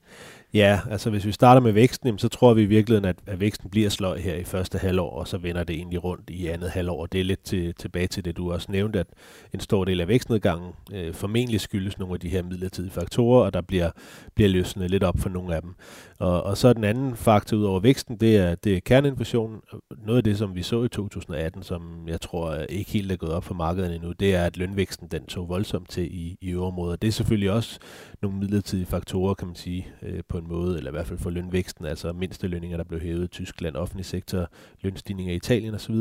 Ja, 0.55 0.81
altså 0.91 1.11
hvis 1.11 1.27
vi 1.27 1.33
starter 1.33 1.61
med 1.61 1.73
væksten, 1.73 2.07
jamen, 2.07 2.19
så 2.19 2.29
tror 2.29 2.55
vi 2.55 2.63
i 2.63 2.67
virkeligheden, 2.67 3.05
at, 3.05 3.17
at 3.27 3.41
væksten 3.41 3.71
bliver 3.71 3.89
sløj 3.89 4.19
her 4.19 4.35
i 4.35 4.45
første 4.45 4.79
halvår, 4.79 5.11
og 5.11 5.29
så 5.29 5.39
vender 5.39 5.65
det 5.65 5.77
egentlig 5.77 6.05
rundt 6.05 6.31
i 6.31 6.47
andet 6.47 6.71
halvår. 6.71 7.07
Det 7.07 7.21
er 7.21 7.25
lidt 7.25 7.43
til, 7.43 7.75
tilbage 7.75 8.07
til 8.07 8.25
det, 8.25 8.37
du 8.37 8.53
også 8.53 8.73
nævnte, 8.73 9.01
at 9.01 9.07
en 9.55 9.61
stor 9.61 9.85
del 9.85 10.01
af 10.01 10.09
vækstnedgangen 10.09 10.73
øh, 10.93 11.15
formentlig 11.15 11.61
skyldes 11.61 11.99
nogle 11.99 12.15
af 12.15 12.21
de 12.21 12.29
her 12.29 12.43
midlertidige 12.43 12.93
faktorer, 12.93 13.45
og 13.45 13.55
der 13.55 13.61
bliver, 13.61 13.91
bliver 14.35 14.49
løsnet 14.49 14.91
lidt 14.91 15.05
op 15.05 15.19
for 15.19 15.29
nogle 15.29 15.55
af 15.55 15.63
dem. 15.63 15.75
Og, 16.19 16.43
og 16.43 16.57
så 16.57 16.73
den 16.73 16.85
anden 16.85 17.17
faktor 17.17 17.57
ud 17.57 17.65
over 17.65 17.81
væksten, 17.81 18.17
det 18.17 18.37
er, 18.37 18.55
det 18.55 18.77
er 18.77 18.81
kerneinflationen. 18.81 19.61
Noget 20.07 20.17
af 20.17 20.25
det, 20.25 20.39
som 20.39 20.55
vi 20.55 20.63
så 20.63 20.85
i 20.85 20.89
2018, 20.89 21.63
som 21.63 22.09
jeg 22.09 22.21
tror 22.21 22.55
ikke 22.55 22.91
helt 22.91 23.13
er 23.13 23.17
gået 23.17 23.33
op 23.33 23.45
for 23.45 23.55
markedet 23.55 23.95
endnu, 23.95 24.13
det 24.13 24.35
er, 24.35 24.45
at 24.45 24.57
lønvæksten 24.57 25.09
den 25.09 25.27
tog 25.27 25.49
voldsomt 25.49 25.91
til 25.91 26.05
i, 26.05 26.39
i 26.41 26.51
øvrigt. 26.51 27.03
Det 27.03 27.09
er 27.09 27.13
selvfølgelig 27.13 27.51
også 27.51 27.79
nogle 28.23 28.39
midlertidige 28.39 28.87
faktorer, 28.87 29.10
kan 29.39 29.49
man 29.49 29.57
sige, 29.57 29.87
øh, 30.03 30.21
på 30.29 30.39
en 30.39 30.49
måde, 30.49 30.77
eller 30.77 30.91
i 30.91 30.93
hvert 30.93 31.07
fald 31.07 31.19
for 31.19 31.31
lønvæksten, 31.31 31.87
altså 31.87 32.13
mindste 32.13 32.49
lønninger, 32.49 32.77
der 32.77 32.85
blev 32.85 33.01
hævet 33.01 33.25
i 33.25 33.29
Tyskland, 33.29 33.77
offentlig 33.77 34.05
sektor, 34.05 34.49
lønstigninger 34.81 35.33
i 35.33 35.37
Italien 35.37 35.75
osv. 35.75 35.95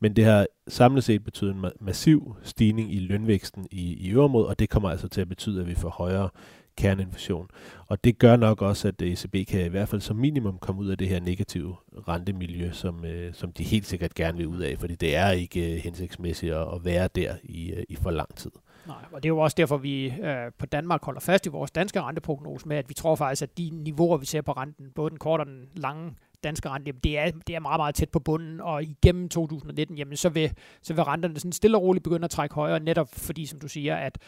Men 0.00 0.16
det 0.16 0.24
har 0.24 0.46
samlet 0.68 1.04
set 1.04 1.24
betydet 1.24 1.54
en 1.54 1.64
massiv 1.80 2.36
stigning 2.42 2.94
i 2.94 2.98
lønvæksten 2.98 3.66
i, 3.70 3.94
i 3.94 4.10
øvrigt, 4.10 4.48
og 4.48 4.58
det 4.58 4.70
kommer 4.70 4.90
altså 4.90 5.08
til 5.08 5.20
at 5.20 5.28
betyde, 5.28 5.60
at 5.60 5.66
vi 5.66 5.74
får 5.74 5.90
højere 5.90 6.28
kerneinflation. 6.76 7.48
Og 7.86 8.04
det 8.04 8.18
gør 8.18 8.36
nok 8.36 8.62
også, 8.62 8.88
at 8.88 9.02
ECB 9.02 9.48
kan 9.48 9.66
i 9.66 9.68
hvert 9.68 9.88
fald 9.88 10.00
som 10.00 10.16
minimum 10.16 10.58
komme 10.58 10.80
ud 10.80 10.88
af 10.88 10.98
det 10.98 11.08
her 11.08 11.20
negative 11.20 11.76
rentemiljø, 12.08 12.70
som, 12.72 13.04
øh, 13.04 13.34
som 13.34 13.52
de 13.52 13.62
helt 13.62 13.86
sikkert 13.86 14.14
gerne 14.14 14.38
vil 14.38 14.46
ud 14.46 14.60
af, 14.60 14.78
fordi 14.78 14.94
det 14.94 15.16
er 15.16 15.30
ikke 15.30 15.74
øh, 15.74 15.78
hensigtsmæssigt 15.78 16.52
at, 16.52 16.74
at 16.74 16.84
være 16.84 17.08
der 17.14 17.34
i, 17.42 17.72
øh, 17.72 17.82
i 17.88 17.96
for 17.96 18.10
lang 18.10 18.34
tid. 18.34 18.50
Nej, 18.86 18.96
og 19.12 19.22
det 19.22 19.28
er 19.28 19.32
jo 19.34 19.38
også 19.38 19.54
derfor, 19.54 19.76
vi 19.76 20.06
øh, 20.06 20.52
på 20.58 20.66
Danmark 20.66 21.04
holder 21.04 21.20
fast 21.20 21.46
i 21.46 21.48
vores 21.48 21.70
danske 21.70 22.02
renteprognose 22.02 22.68
med, 22.68 22.76
at 22.76 22.88
vi 22.88 22.94
tror 22.94 23.14
faktisk, 23.14 23.42
at 23.42 23.58
de 23.58 23.70
niveauer, 23.72 24.16
vi 24.16 24.26
ser 24.26 24.42
på 24.42 24.52
renten, 24.52 24.90
både 24.94 25.10
den 25.10 25.18
korte 25.18 25.42
og 25.42 25.46
den 25.46 25.68
lange 25.74 26.14
danske 26.44 26.68
rente, 26.68 26.88
jamen 26.88 27.00
det, 27.04 27.18
er, 27.18 27.30
det 27.46 27.54
er 27.54 27.60
meget, 27.60 27.78
meget 27.78 27.94
tæt 27.94 28.08
på 28.08 28.18
bunden, 28.18 28.60
og 28.60 28.82
igennem 28.82 29.28
2019, 29.28 29.98
jamen 29.98 30.16
så 30.16 30.28
vil, 30.28 30.52
så 30.82 30.94
vil 30.94 31.04
renterne 31.04 31.38
sådan 31.38 31.52
stille 31.52 31.76
og 31.76 31.82
roligt 31.82 32.04
begynde 32.04 32.24
at 32.24 32.30
trække 32.30 32.54
højere, 32.54 32.80
netop 32.80 33.08
fordi, 33.12 33.46
som 33.46 33.60
du 33.60 33.68
siger, 33.68 33.96
at 33.96 34.18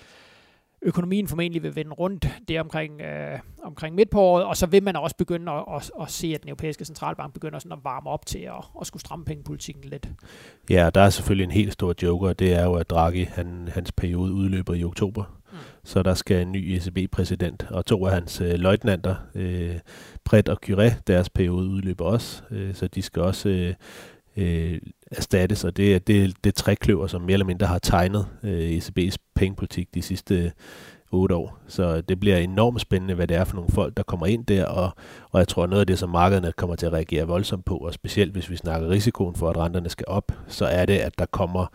økonomien 0.84 1.28
formentlig 1.28 1.62
vil 1.62 1.76
vende 1.76 1.92
rundt 1.92 2.28
det 2.48 2.60
omkring, 2.60 3.00
øh, 3.00 3.38
omkring 3.62 3.94
midt 3.94 4.10
på 4.10 4.20
året, 4.20 4.44
og 4.44 4.56
så 4.56 4.66
vil 4.66 4.82
man 4.82 4.96
også 4.96 5.16
begynde 5.16 5.52
at, 5.52 5.64
at, 5.76 5.90
at 6.00 6.10
se, 6.10 6.32
at 6.34 6.42
den 6.42 6.48
europæiske 6.48 6.84
centralbank 6.84 7.34
begynder 7.34 7.58
sådan 7.58 7.72
at 7.72 7.78
varme 7.84 8.10
op 8.10 8.26
til 8.26 8.38
at, 8.38 8.64
at 8.80 8.86
skulle 8.86 9.00
stramme 9.00 9.24
pengepolitikken 9.24 9.84
lidt. 9.84 10.08
Ja, 10.70 10.90
der 10.94 11.00
er 11.00 11.10
selvfølgelig 11.10 11.44
en 11.44 11.50
helt 11.50 11.72
stor 11.72 11.94
joker, 12.02 12.32
det 12.32 12.54
er 12.54 12.64
jo, 12.64 12.74
at 12.74 12.90
Draghi, 12.90 13.22
han, 13.22 13.68
hans 13.72 13.92
periode 13.92 14.32
udløber 14.32 14.74
i 14.74 14.84
oktober, 14.84 15.24
mm. 15.52 15.58
så 15.84 16.02
der 16.02 16.14
skal 16.14 16.42
en 16.42 16.52
ny 16.52 16.56
ECB-præsident, 16.56 17.66
og 17.70 17.86
to 17.86 18.06
af 18.06 18.12
hans 18.12 18.40
øh, 18.40 18.54
løjtnanter, 18.54 19.14
øh, 19.34 19.78
Pret 20.24 20.48
og 20.48 20.58
Curé, 20.66 20.92
deres 21.06 21.30
periode 21.30 21.68
udløber 21.68 22.04
også, 22.04 22.42
øh, 22.50 22.74
så 22.74 22.88
de 22.88 23.02
skal 23.02 23.22
også... 23.22 23.48
Øh, 23.48 23.74
øh, 24.36 24.80
erstattes, 25.10 25.64
og 25.64 25.76
det 25.76 25.94
er 25.94 25.98
det, 25.98 26.44
det 26.44 26.54
trækløver, 26.54 27.06
som 27.06 27.22
mere 27.22 27.32
eller 27.32 27.46
mindre 27.46 27.66
har 27.66 27.78
tegnet 27.78 28.26
øh, 28.42 28.78
ECB's 28.78 29.16
pengepolitik 29.34 29.94
de 29.94 30.02
sidste 30.02 30.52
otte 31.12 31.34
år. 31.34 31.58
Så 31.66 32.00
det 32.00 32.20
bliver 32.20 32.36
enormt 32.36 32.80
spændende, 32.80 33.14
hvad 33.14 33.26
det 33.26 33.36
er 33.36 33.44
for 33.44 33.56
nogle 33.56 33.72
folk, 33.72 33.96
der 33.96 34.02
kommer 34.02 34.26
ind 34.26 34.46
der, 34.46 34.64
og, 34.64 34.90
og 35.30 35.38
jeg 35.38 35.48
tror 35.48 35.66
noget 35.66 35.80
af 35.80 35.86
det, 35.86 35.98
som 35.98 36.10
markederne 36.10 36.52
kommer 36.52 36.76
til 36.76 36.86
at 36.86 36.92
reagere 36.92 37.26
voldsomt 37.26 37.64
på, 37.64 37.76
og 37.76 37.94
specielt 37.94 38.32
hvis 38.32 38.50
vi 38.50 38.56
snakker 38.56 38.88
risikoen 38.88 39.34
for, 39.34 39.50
at 39.50 39.56
renterne 39.56 39.88
skal 39.88 40.06
op, 40.08 40.32
så 40.48 40.64
er 40.66 40.86
det, 40.86 40.98
at 40.98 41.18
der 41.18 41.26
kommer 41.26 41.66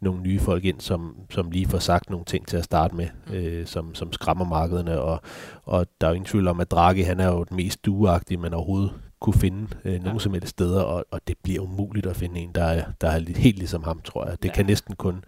nogle 0.00 0.22
nye 0.22 0.38
folk 0.38 0.64
ind, 0.64 0.80
som, 0.80 1.16
som 1.30 1.50
lige 1.50 1.66
får 1.66 1.78
sagt 1.78 2.10
nogle 2.10 2.24
ting 2.24 2.46
til 2.46 2.56
at 2.56 2.64
starte 2.64 2.96
med, 2.96 3.08
mm. 3.26 3.34
øh, 3.34 3.66
som, 3.66 3.94
som 3.94 4.12
skræmmer 4.12 4.44
markederne, 4.44 5.00
og, 5.00 5.20
og 5.64 5.86
der 6.00 6.06
er 6.06 6.10
jo 6.10 6.14
ingen 6.14 6.26
tvivl 6.26 6.48
om, 6.48 6.60
at 6.60 6.70
Draghi, 6.70 7.02
han 7.02 7.20
er 7.20 7.26
jo 7.26 7.44
den 7.44 7.56
mest 7.56 7.86
dueagtige, 7.86 8.38
man 8.38 8.54
overhovedet 8.54 8.92
kunne 9.20 9.34
finde 9.34 9.68
øh, 9.84 9.92
ja. 9.92 9.98
nogen 9.98 10.20
som 10.20 10.32
helst 10.32 10.48
steder, 10.48 10.82
og, 10.82 11.04
og 11.10 11.20
det 11.28 11.38
bliver 11.42 11.60
umuligt 11.60 12.06
at 12.06 12.16
finde 12.16 12.40
en, 12.40 12.52
der 12.54 12.64
er, 12.64 12.84
der 13.00 13.08
er 13.08 13.38
helt 13.38 13.58
ligesom 13.58 13.82
ham, 13.82 14.00
tror 14.00 14.26
jeg. 14.26 14.42
Det 14.42 14.48
ja. 14.48 14.54
kan 14.54 14.66
næsten 14.66 14.96
kun 14.96 15.24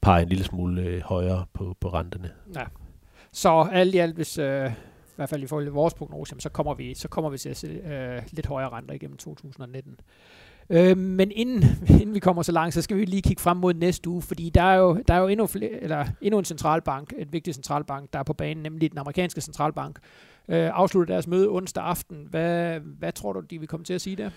pege 0.00 0.22
en 0.22 0.28
lille 0.28 0.44
smule 0.44 0.82
øh, 0.82 1.02
højere 1.02 1.46
på, 1.52 1.76
på 1.80 1.88
renterne. 1.88 2.30
Ja. 2.54 2.64
Så 3.32 3.68
alt 3.72 3.94
i 3.94 3.98
alt, 3.98 4.14
hvis, 4.14 4.38
øh, 4.38 4.70
i 4.70 5.16
hvert 5.16 5.28
fald 5.28 5.42
i 5.42 5.46
forhold 5.46 5.64
til 5.64 5.72
vores 5.72 5.94
prognose, 5.94 6.36
så 6.38 6.48
kommer 6.48 6.74
vi, 6.74 6.94
så 6.94 7.08
kommer 7.08 7.30
vi 7.30 7.38
til 7.38 7.48
at 7.48 7.56
se 7.56 7.66
øh, 7.66 8.22
lidt 8.30 8.46
højere 8.46 8.68
renter 8.68 8.94
igennem 8.94 9.16
2019. 9.16 9.96
Øh, 10.70 10.96
men 10.96 11.30
inden, 11.34 11.64
inden 12.00 12.14
vi 12.14 12.18
kommer 12.18 12.42
så 12.42 12.52
langt, 12.52 12.74
så 12.74 12.82
skal 12.82 12.96
vi 12.96 13.04
lige 13.04 13.22
kigge 13.22 13.42
frem 13.42 13.56
mod 13.56 13.74
næste 13.74 14.10
uge, 14.10 14.22
fordi 14.22 14.50
der 14.50 14.62
er 14.62 14.74
jo, 14.74 15.02
der 15.08 15.14
er 15.14 15.18
jo 15.18 15.26
endnu, 15.26 15.46
flere, 15.46 15.70
eller 15.70 16.06
endnu 16.20 16.38
en 16.38 16.44
centralbank, 16.44 17.12
et 17.18 17.32
vigtig 17.32 17.54
centralbank, 17.54 18.12
der 18.12 18.18
er 18.18 18.22
på 18.22 18.32
banen, 18.32 18.62
nemlig 18.62 18.90
den 18.90 18.98
amerikanske 18.98 19.40
centralbank, 19.40 19.98
øh, 20.48 20.70
afslutter 20.74 21.14
deres 21.14 21.26
møde 21.26 21.48
onsdag 21.48 21.84
aften. 21.84 22.26
Hvad, 22.30 22.80
hvad 22.98 23.12
tror 23.12 23.32
du, 23.32 23.40
de 23.40 23.58
vil 23.58 23.68
komme 23.68 23.84
til 23.84 23.94
at 23.94 24.00
sige 24.00 24.16
der? 24.16 24.30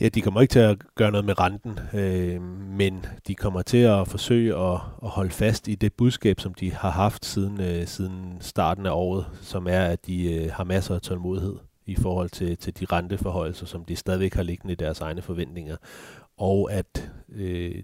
Ja, 0.00 0.08
de 0.08 0.20
kommer 0.20 0.40
ikke 0.40 0.52
til 0.52 0.58
at 0.58 0.78
gøre 0.94 1.10
noget 1.10 1.24
med 1.24 1.40
renten, 1.40 1.78
øh, 1.94 2.42
men 2.78 3.06
de 3.26 3.34
kommer 3.34 3.62
til 3.62 3.78
at 3.78 4.08
forsøge 4.08 4.56
at, 4.56 4.80
at 5.02 5.08
holde 5.08 5.30
fast 5.30 5.68
i 5.68 5.74
det 5.74 5.92
budskab, 5.92 6.40
som 6.40 6.54
de 6.54 6.72
har 6.72 6.90
haft 6.90 7.24
siden, 7.24 7.60
øh, 7.60 7.86
siden 7.86 8.36
starten 8.40 8.86
af 8.86 8.90
året, 8.90 9.26
som 9.40 9.66
er, 9.66 9.84
at 9.84 10.06
de 10.06 10.34
øh, 10.34 10.50
har 10.52 10.64
masser 10.64 10.94
af 10.94 11.00
tålmodighed 11.00 11.56
i 11.90 11.94
forhold 11.94 12.30
til, 12.30 12.56
til 12.56 12.80
de 12.80 12.84
renteforholdelser, 12.84 13.66
som 13.66 13.84
de 13.84 13.96
stadigvæk 13.96 14.34
har 14.34 14.42
liggende 14.42 14.72
i 14.72 14.76
deres 14.76 15.00
egne 15.00 15.22
forventninger, 15.22 15.76
og 16.36 16.72
at 16.72 17.10
øh, 17.28 17.82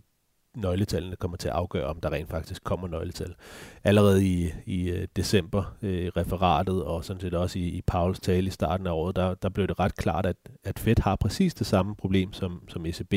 nøgletallene 0.56 1.16
kommer 1.16 1.36
til 1.36 1.48
at 1.48 1.54
afgøre, 1.54 1.86
om 1.86 2.00
der 2.00 2.12
rent 2.12 2.30
faktisk 2.30 2.64
kommer 2.64 2.88
nøgletal. 2.88 3.34
Allerede 3.84 4.26
i, 4.26 4.52
i 4.66 4.90
øh, 4.90 5.08
december 5.16 5.76
øh, 5.82 6.10
referatet, 6.16 6.84
og 6.84 7.04
sådan 7.04 7.20
set 7.20 7.34
også 7.34 7.58
i, 7.58 7.62
i 7.62 7.82
Pauls 7.82 8.20
tale 8.20 8.46
i 8.46 8.50
starten 8.50 8.86
af 8.86 8.90
året, 8.90 9.16
der, 9.16 9.34
der 9.34 9.48
blev 9.48 9.68
det 9.68 9.80
ret 9.80 9.96
klart, 9.96 10.26
at, 10.26 10.36
at 10.64 10.78
Fed 10.78 11.02
har 11.02 11.16
præcis 11.16 11.54
det 11.54 11.66
samme 11.66 11.96
problem 11.96 12.32
som, 12.32 12.62
som 12.68 12.86
ECB, 12.86 13.14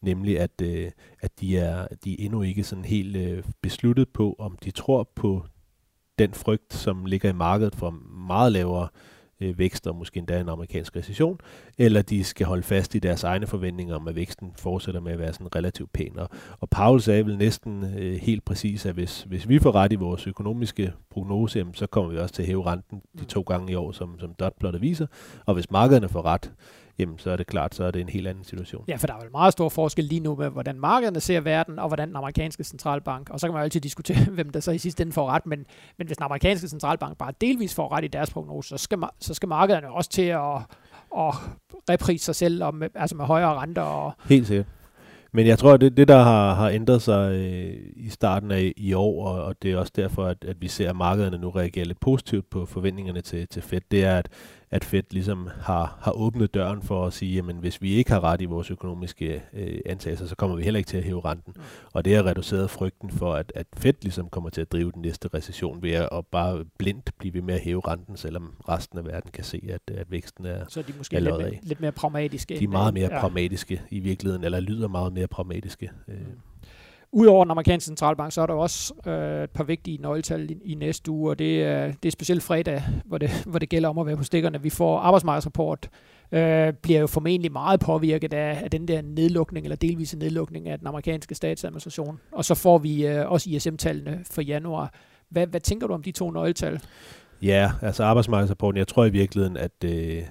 nemlig 0.00 0.40
at, 0.40 0.62
øh, 0.62 0.90
at 1.20 1.30
de, 1.40 1.58
er, 1.58 1.86
de 2.04 2.12
er 2.12 2.24
endnu 2.24 2.42
ikke 2.42 2.64
sådan 2.64 2.84
helt 2.84 3.16
øh, 3.16 3.44
besluttet 3.62 4.08
på, 4.08 4.36
om 4.38 4.58
de 4.64 4.70
tror 4.70 5.10
på 5.14 5.44
den 6.18 6.34
frygt, 6.34 6.74
som 6.74 7.06
ligger 7.06 7.28
i 7.28 7.32
markedet 7.32 7.74
for 7.74 7.90
meget 8.26 8.52
lavere 8.52 8.88
øh, 8.94 9.19
Øh, 9.40 9.58
vækst 9.58 9.86
og 9.86 9.96
måske 9.96 10.18
endda 10.18 10.40
en 10.40 10.48
amerikansk 10.48 10.96
recession, 10.96 11.38
eller 11.78 12.02
de 12.02 12.24
skal 12.24 12.46
holde 12.46 12.62
fast 12.62 12.94
i 12.94 12.98
deres 12.98 13.24
egne 13.24 13.46
forventninger 13.46 13.94
om, 13.94 14.08
at 14.08 14.16
væksten 14.16 14.52
fortsætter 14.58 15.00
med 15.00 15.12
at 15.12 15.18
være 15.18 15.32
sådan 15.32 15.56
relativt 15.56 15.92
pæn. 15.92 16.18
Og, 16.18 16.28
og 16.60 16.70
Paul 16.70 17.00
sagde 17.00 17.26
vel 17.26 17.38
næsten 17.38 17.84
øh, 17.98 18.14
helt 18.14 18.44
præcis, 18.44 18.86
at 18.86 18.94
hvis, 18.94 19.22
hvis 19.22 19.48
vi 19.48 19.58
får 19.58 19.74
ret 19.74 19.92
i 19.92 19.96
vores 19.96 20.26
økonomiske 20.26 20.92
prognose, 21.10 21.58
jamen, 21.58 21.74
så 21.74 21.86
kommer 21.86 22.10
vi 22.10 22.18
også 22.18 22.34
til 22.34 22.42
at 22.42 22.46
hæve 22.46 22.66
renten 22.66 23.02
de 23.18 23.24
to 23.24 23.40
gange 23.40 23.72
i 23.72 23.74
år, 23.74 23.92
som, 23.92 24.20
som 24.20 24.34
dotplottet 24.34 24.82
viser. 24.82 25.06
Og 25.46 25.54
hvis 25.54 25.70
markederne 25.70 26.08
får 26.08 26.22
ret, 26.22 26.52
jamen 27.00 27.18
så 27.18 27.30
er 27.30 27.36
det 27.36 27.46
klart, 27.46 27.74
så 27.74 27.84
er 27.84 27.90
det 27.90 28.00
en 28.00 28.08
helt 28.08 28.28
anden 28.28 28.44
situation. 28.44 28.84
Ja, 28.88 28.96
for 28.96 29.06
der 29.06 29.14
er 29.14 29.20
vel 29.20 29.30
meget 29.30 29.52
stor 29.52 29.68
forskel 29.68 30.04
lige 30.04 30.20
nu 30.20 30.36
med, 30.36 30.48
hvordan 30.48 30.80
markederne 30.80 31.20
ser 31.20 31.40
verden, 31.40 31.78
og 31.78 31.88
hvordan 31.88 32.08
den 32.08 32.16
amerikanske 32.16 32.64
centralbank, 32.64 33.30
og 33.30 33.40
så 33.40 33.46
kan 33.46 33.52
man 33.52 33.60
jo 33.60 33.64
altid 33.64 33.80
diskutere, 33.80 34.24
hvem 34.36 34.50
der 34.50 34.60
så 34.60 34.70
i 34.70 34.78
sidste 34.78 35.02
ende 35.02 35.12
får 35.12 35.28
ret, 35.28 35.46
men, 35.46 35.66
men 35.98 36.06
hvis 36.06 36.16
den 36.16 36.24
amerikanske 36.24 36.68
centralbank 36.68 37.18
bare 37.18 37.32
delvis 37.40 37.74
får 37.74 37.92
ret 37.92 38.04
i 38.04 38.08
deres 38.08 38.30
prognose, 38.30 38.68
så 38.68 38.76
skal, 38.76 38.98
så 39.20 39.34
skal 39.34 39.48
markederne 39.48 39.90
også 39.90 40.10
til 40.10 40.22
at, 40.22 40.56
at 41.18 41.34
reprise 41.90 42.24
sig 42.24 42.34
selv 42.34 42.64
og 42.64 42.74
med, 42.74 42.88
altså 42.94 43.16
med 43.16 43.24
højere 43.24 43.54
renter. 43.54 43.82
Og 43.82 44.12
Helt 44.24 44.46
sikkert. 44.46 44.66
Men 45.32 45.46
jeg 45.46 45.58
tror, 45.58 45.72
at 45.72 45.80
det, 45.80 45.96
det 45.96 46.08
der 46.08 46.22
har, 46.22 46.54
har 46.54 46.68
ændret 46.68 47.02
sig 47.02 47.34
øh, 47.34 47.74
i 47.96 48.08
starten 48.08 48.50
af 48.50 48.72
i 48.76 48.92
år, 48.92 49.26
og, 49.26 49.44
og 49.44 49.62
det 49.62 49.72
er 49.72 49.76
også 49.76 49.92
derfor, 49.96 50.24
at, 50.24 50.44
at 50.44 50.56
vi 50.60 50.68
ser, 50.68 50.90
at 50.90 50.96
markederne 50.96 51.38
nu 51.38 51.50
reagerer 51.50 51.84
lidt 51.84 52.00
positivt 52.00 52.50
på 52.50 52.66
forventningerne 52.66 53.20
til, 53.20 53.48
til 53.48 53.62
Fed, 53.62 53.80
det 53.90 54.04
er, 54.04 54.18
at 54.18 54.28
at 54.72 54.84
Fed 54.84 55.02
ligesom 55.10 55.48
har, 55.60 55.98
har 56.00 56.12
åbnet 56.12 56.54
døren 56.54 56.82
for 56.82 57.06
at 57.06 57.12
sige, 57.12 57.34
jamen 57.34 57.56
hvis 57.56 57.82
vi 57.82 57.92
ikke 57.94 58.10
har 58.10 58.24
ret 58.24 58.40
i 58.40 58.44
vores 58.44 58.70
økonomiske 58.70 59.42
øh, 59.52 59.80
antagelser, 59.86 60.26
så 60.26 60.36
kommer 60.36 60.56
vi 60.56 60.62
heller 60.62 60.78
ikke 60.78 60.88
til 60.88 60.96
at 60.96 61.04
hæve 61.04 61.24
renten. 61.24 61.52
Mm. 61.56 61.62
Og 61.92 62.04
det 62.04 62.16
har 62.16 62.26
reduceret 62.26 62.70
frygten 62.70 63.10
for, 63.10 63.34
at, 63.34 63.52
at 63.54 63.66
Fed 63.76 63.94
ligesom 64.02 64.28
kommer 64.28 64.50
til 64.50 64.60
at 64.60 64.72
drive 64.72 64.92
den 64.92 65.02
næste 65.02 65.28
recession 65.34 65.82
ved 65.82 65.92
at, 65.92 66.08
at 66.12 66.26
bare 66.26 66.64
blindt 66.78 67.10
blive 67.18 67.34
ved 67.34 67.42
med 67.42 67.54
at 67.54 67.60
hæve 67.60 67.80
renten, 67.80 68.16
selvom 68.16 68.54
resten 68.68 68.98
af 68.98 69.04
verden 69.04 69.30
kan 69.30 69.44
se, 69.44 69.62
at, 69.68 69.96
at 69.96 70.10
væksten 70.10 70.46
er 70.46 70.64
Så 70.68 70.82
de 70.82 70.92
måske 70.98 71.20
lidt, 71.20 71.36
mere, 71.36 71.58
lidt 71.62 71.80
mere 71.80 71.92
pragmatiske. 71.92 72.58
De 72.58 72.64
er 72.64 72.68
meget 72.68 72.94
mere 72.94 73.08
ja. 73.12 73.20
pragmatiske 73.20 73.82
i 73.90 73.98
virkeligheden, 73.98 74.44
eller 74.44 74.60
lyder 74.60 74.88
meget 74.88 75.12
mere 75.12 75.26
pragmatiske. 75.26 75.90
Øh. 76.08 76.14
Mm. 76.14 76.26
Udover 77.12 77.44
den 77.44 77.50
amerikanske 77.50 77.86
centralbank, 77.86 78.32
så 78.32 78.42
er 78.42 78.46
der 78.46 78.54
også 78.54 78.94
øh, 79.06 79.44
et 79.44 79.50
par 79.50 79.64
vigtige 79.64 79.98
nøgletal 80.02 80.50
i, 80.50 80.58
i 80.64 80.74
næste 80.74 81.10
uge, 81.10 81.30
og 81.30 81.38
det 81.38 81.62
er, 81.64 81.86
det 81.86 82.08
er 82.08 82.10
specielt 82.10 82.42
fredag, 82.42 82.82
hvor 83.04 83.18
det, 83.18 83.30
hvor 83.46 83.58
det 83.58 83.68
gælder 83.68 83.88
om 83.88 83.98
at 83.98 84.06
være 84.06 84.16
på 84.16 84.24
stikkerne. 84.24 84.62
Vi 84.62 84.70
får 84.70 84.98
arbejdsmarkedsrapport, 84.98 85.88
øh, 86.32 86.72
bliver 86.72 87.00
jo 87.00 87.06
formentlig 87.06 87.52
meget 87.52 87.80
påvirket 87.80 88.32
af, 88.32 88.60
af 88.64 88.70
den 88.70 88.88
der 88.88 89.02
nedlukning, 89.02 89.66
eller 89.66 89.76
delvise 89.76 90.18
nedlukning 90.18 90.68
af 90.68 90.78
den 90.78 90.86
amerikanske 90.86 91.34
statsadministration. 91.34 92.20
Og 92.32 92.44
så 92.44 92.54
får 92.54 92.78
vi 92.78 93.06
øh, 93.06 93.30
også 93.30 93.50
ISM-tallene 93.50 94.20
for 94.30 94.42
januar. 94.42 94.94
Hvad, 95.28 95.46
hvad 95.46 95.60
tænker 95.60 95.86
du 95.86 95.94
om 95.94 96.02
de 96.02 96.12
to 96.12 96.30
nøgletal? 96.30 96.80
Ja, 97.42 97.72
altså 97.82 98.04
arbejdsmarkedsrapporten, 98.04 98.78
jeg 98.78 98.88
tror 98.88 99.04
i 99.04 99.10
virkeligheden, 99.10 99.56
at... 99.56 99.84
Øh 99.84 100.22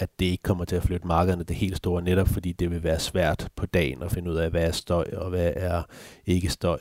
at 0.00 0.08
det 0.18 0.26
ikke 0.26 0.42
kommer 0.42 0.64
til 0.64 0.76
at 0.76 0.82
flytte 0.82 1.06
markederne 1.06 1.44
det 1.44 1.56
helt 1.56 1.76
store, 1.76 2.02
netop 2.02 2.28
fordi 2.28 2.52
det 2.52 2.70
vil 2.70 2.82
være 2.82 3.00
svært 3.00 3.48
på 3.56 3.66
dagen 3.66 4.02
at 4.02 4.12
finde 4.12 4.30
ud 4.30 4.36
af, 4.36 4.50
hvad 4.50 4.62
er 4.62 4.72
støj 4.72 5.04
og 5.16 5.30
hvad 5.30 5.52
er 5.56 5.82
ikke 6.26 6.48
støj. 6.48 6.78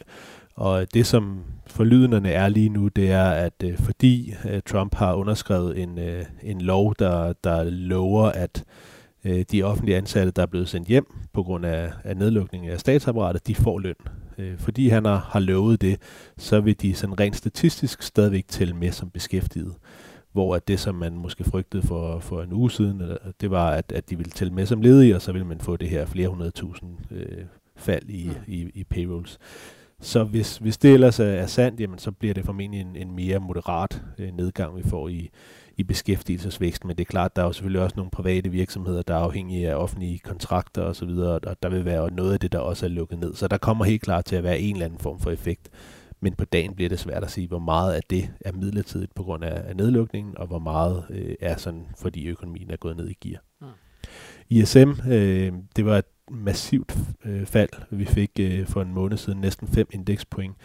Og 0.56 0.94
det, 0.94 1.08
som 1.08 1.44
forlydenderne 1.68 2.32
er 2.32 2.50
lige 2.50 2.70
nu, 2.70 2.88
det 2.88 3.12
er, 3.12 3.30
at 3.30 3.54
øh, 3.64 3.78
fordi 3.78 4.34
øh, 4.50 4.62
Trump 4.66 4.96
har 4.96 5.14
underskrevet 5.14 5.80
en, 5.80 6.00
øh, 6.00 6.26
en 6.44 6.62
lov, 6.62 6.96
der, 7.00 7.34
der 7.44 7.64
lover, 7.64 8.26
at 8.26 8.64
øh, 9.26 9.46
de 9.52 9.64
offentlige 9.64 9.98
ansatte, 9.98 10.32
der 10.32 10.42
er 10.42 10.46
blevet 10.46 10.70
sendt 10.70 10.88
hjem 10.88 11.06
på 11.34 11.44
grund 11.44 11.66
af, 11.66 11.92
af 12.04 12.18
nedlukningen 12.18 12.72
af 12.72 12.80
statsapparatet, 12.80 13.48
de 13.48 13.56
får 13.56 13.80
løn. 13.80 13.96
Øh, 14.38 14.58
fordi 14.58 14.90
han 14.90 15.06
har, 15.06 15.28
har 15.30 15.40
lovet 15.40 15.82
det, 15.82 16.02
så 16.38 16.60
vil 16.60 16.82
de 16.82 16.94
sådan 16.94 17.20
rent 17.20 17.36
statistisk 17.36 18.02
stadigvæk 18.02 18.48
tælle 18.48 18.74
med 18.74 18.92
som 18.92 19.10
beskæftiget 19.10 19.76
hvor 20.32 20.56
at 20.56 20.68
det, 20.68 20.80
som 20.80 20.96
man 20.96 21.14
måske 21.14 21.44
frygtede 21.44 21.88
for, 21.88 22.20
for 22.20 22.42
en 22.42 22.54
uge 22.54 22.72
siden, 22.72 23.02
det 23.42 23.52
var, 23.52 23.72
at, 23.72 23.92
at 23.92 24.10
de 24.10 24.18
ville 24.18 24.32
tælle 24.32 24.54
med 24.54 24.66
som 24.66 24.82
ledige, 24.82 25.16
og 25.16 25.22
så 25.22 25.32
ville 25.32 25.48
man 25.48 25.60
få 25.60 25.78
det 25.78 25.90
her 25.90 26.06
flere 26.06 26.28
hundrede 26.28 26.52
tusind 26.52 26.90
øh, 27.12 27.46
fald 27.76 28.10
i, 28.10 28.26
ja. 28.26 28.32
i, 28.48 28.72
i 28.74 28.84
payrolls. 28.84 29.40
Så 30.02 30.24
hvis, 30.24 30.58
hvis 30.58 30.78
det 30.78 30.94
ellers 30.94 31.20
er, 31.20 31.26
er 31.26 31.48
sandt, 31.48 31.80
jamen, 31.80 32.00
så 32.00 32.12
bliver 32.12 32.34
det 32.34 32.46
formentlig 32.46 32.82
en, 32.82 32.96
en 32.96 33.16
mere 33.16 33.40
moderat 33.40 34.02
øh, 34.18 34.38
nedgang, 34.38 34.78
vi 34.78 34.84
får 34.84 35.08
i, 35.08 35.30
i 35.78 35.84
beskæftigelsesvæksten. 35.84 36.88
Men 36.88 36.98
det 36.98 37.04
er 37.04 37.12
klart, 37.12 37.36
der 37.36 37.42
er 37.42 37.46
jo 37.46 37.52
selvfølgelig 37.52 37.82
også 37.82 37.96
nogle 37.96 38.12
private 38.12 38.50
virksomheder, 38.50 39.02
der 39.02 39.14
er 39.14 39.20
afhængige 39.20 39.70
af 39.70 39.76
offentlige 39.76 40.20
kontrakter 40.20 40.82
osv., 40.82 41.10
og, 41.10 41.40
og 41.48 41.64
der 41.64 41.70
vil 41.70 41.86
være 41.86 42.12
noget 42.12 42.34
af 42.34 42.40
det, 42.40 42.52
der 42.52 42.60
også 42.60 42.86
er 42.86 42.90
lukket 42.90 43.20
ned. 43.20 43.36
Så 43.36 43.48
der 43.48 43.58
kommer 43.58 43.86
helt 43.86 44.02
klart 44.02 44.26
til 44.26 44.36
at 44.36 44.44
være 44.44 44.60
en 44.60 44.76
eller 44.76 44.86
anden 44.86 45.00
form 45.00 45.20
for 45.20 45.32
effekt 45.32 45.70
men 46.22 46.34
på 46.34 46.46
dagen 46.46 46.76
bliver 46.76 46.90
det 46.90 47.00
svært 47.00 47.24
at 47.24 47.32
sige, 47.32 47.48
hvor 47.48 47.60
meget 47.60 47.94
af 47.94 48.02
det 48.10 48.30
er 48.42 48.52
midlertidigt 48.52 49.16
på 49.16 49.24
grund 49.24 49.44
af, 49.44 49.70
af 49.70 49.76
nedlukningen, 49.76 50.38
og 50.38 50.48
hvor 50.48 50.60
meget 50.60 51.06
øh, 51.10 51.36
er 51.40 51.58
sådan, 51.58 51.88
fordi 51.98 52.28
økonomien 52.28 52.72
er 52.72 52.78
gået 52.78 52.98
ned 52.98 53.10
i 53.10 53.18
gear. 53.22 53.42
Mm. 53.62 53.68
ISM, 54.50 54.92
øh, 55.12 55.54
det 55.76 55.86
var 55.86 55.98
et 55.98 56.06
massivt 56.32 56.98
øh, 57.26 57.46
fald, 57.46 57.70
vi 57.92 58.06
fik 58.06 58.32
øh, 58.40 58.68
for 58.68 58.82
en 58.82 58.94
måned 58.94 59.18
siden, 59.18 59.42
næsten 59.42 59.68
5 59.68 59.88
indekspoint. 59.92 60.56